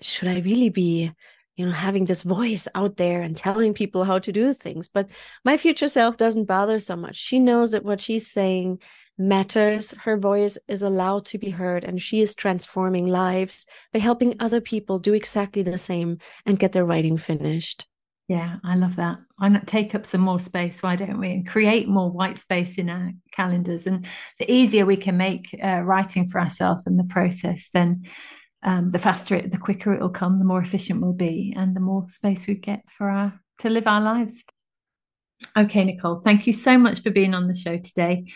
should 0.02 0.28
I 0.28 0.40
really 0.40 0.68
be, 0.68 1.10
you 1.56 1.64
know, 1.64 1.72
having 1.72 2.04
this 2.04 2.22
voice 2.22 2.68
out 2.74 2.96
there 2.96 3.22
and 3.22 3.36
telling 3.36 3.72
people 3.72 4.04
how 4.04 4.18
to 4.18 4.32
do 4.32 4.52
things? 4.52 4.88
But 4.88 5.08
my 5.44 5.56
future 5.56 5.88
self 5.88 6.16
doesn't 6.16 6.44
bother 6.44 6.78
so 6.78 6.96
much. 6.96 7.16
She 7.16 7.38
knows 7.38 7.72
that 7.72 7.84
what 7.84 8.00
she's 8.00 8.30
saying 8.30 8.80
matters. 9.18 9.92
Her 9.92 10.16
voice 10.16 10.58
is 10.68 10.82
allowed 10.82 11.24
to 11.26 11.38
be 11.38 11.50
heard, 11.50 11.84
and 11.84 12.00
she 12.00 12.20
is 12.20 12.34
transforming 12.34 13.06
lives 13.06 13.66
by 13.92 13.98
helping 13.98 14.34
other 14.40 14.60
people 14.60 14.98
do 14.98 15.14
exactly 15.14 15.62
the 15.62 15.78
same 15.78 16.18
and 16.46 16.58
get 16.58 16.72
their 16.72 16.84
writing 16.84 17.18
finished. 17.18 17.86
Yeah, 18.28 18.56
I 18.64 18.76
love 18.76 18.96
that. 18.96 19.18
Why 19.36 19.48
not 19.48 19.66
take 19.66 19.94
up 19.94 20.06
some 20.06 20.20
more 20.22 20.38
space? 20.38 20.82
Why 20.82 20.96
don't 20.96 21.18
we? 21.18 21.32
And 21.32 21.46
create 21.46 21.88
more 21.88 22.10
white 22.10 22.38
space 22.38 22.78
in 22.78 22.88
our 22.88 23.10
calendars. 23.32 23.86
And 23.86 24.06
the 24.38 24.50
easier 24.50 24.86
we 24.86 24.96
can 24.96 25.16
make 25.16 25.54
uh, 25.62 25.80
writing 25.80 26.28
for 26.28 26.40
ourselves 26.40 26.86
and 26.86 26.98
the 26.98 27.04
process, 27.04 27.68
then 27.74 28.04
um, 28.62 28.90
the 28.90 28.98
faster 28.98 29.34
it, 29.34 29.50
the 29.50 29.58
quicker 29.58 29.92
it 29.92 30.00
will 30.00 30.08
come, 30.08 30.38
the 30.38 30.44
more 30.44 30.62
efficient 30.62 31.02
we'll 31.02 31.12
be, 31.12 31.52
and 31.56 31.74
the 31.74 31.80
more 31.80 32.06
space 32.08 32.46
we 32.46 32.54
get 32.54 32.82
for 32.96 33.10
our 33.10 33.38
to 33.58 33.70
live 33.70 33.86
our 33.86 34.00
lives. 34.00 34.42
Okay, 35.56 35.84
Nicole, 35.84 36.20
thank 36.20 36.46
you 36.46 36.52
so 36.52 36.78
much 36.78 37.02
for 37.02 37.10
being 37.10 37.34
on 37.34 37.48
the 37.48 37.54
show 37.54 37.76
today. 37.76 38.32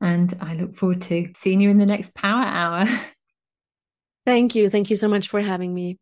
And 0.00 0.36
I 0.40 0.54
look 0.54 0.76
forward 0.76 1.02
to 1.02 1.30
seeing 1.36 1.60
you 1.60 1.70
in 1.70 1.78
the 1.78 1.86
next 1.86 2.14
Power 2.14 2.44
Hour. 2.44 2.86
Thank 4.26 4.54
you. 4.54 4.68
Thank 4.68 4.90
you 4.90 4.96
so 4.96 5.08
much 5.08 5.28
for 5.28 5.40
having 5.40 5.74
me. 5.74 5.98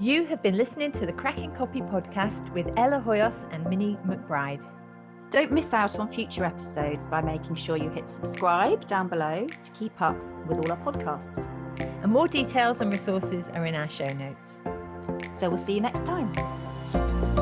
You 0.00 0.24
have 0.24 0.42
been 0.42 0.56
listening 0.56 0.90
to 0.92 1.06
the 1.06 1.12
Cracking 1.12 1.52
Copy 1.52 1.80
podcast 1.80 2.52
with 2.52 2.66
Ella 2.76 3.00
Hoyos 3.06 3.36
and 3.52 3.64
Minnie 3.68 3.96
McBride. 4.04 4.66
Don't 5.30 5.52
miss 5.52 5.72
out 5.72 5.98
on 5.98 6.10
future 6.10 6.44
episodes 6.44 7.06
by 7.06 7.22
making 7.22 7.54
sure 7.54 7.76
you 7.76 7.88
hit 7.88 8.08
subscribe 8.08 8.86
down 8.86 9.08
below 9.08 9.46
to 9.46 9.70
keep 9.70 9.92
up 10.02 10.16
with 10.46 10.58
all 10.58 10.72
our 10.72 10.78
podcasts. 10.78 11.48
And 12.02 12.10
more 12.10 12.28
details 12.28 12.80
and 12.80 12.92
resources 12.92 13.48
are 13.54 13.64
in 13.64 13.74
our 13.74 13.88
show 13.88 14.12
notes. 14.14 14.60
So 15.38 15.48
we'll 15.48 15.58
see 15.58 15.74
you 15.74 15.80
next 15.80 16.04
time. 16.04 17.41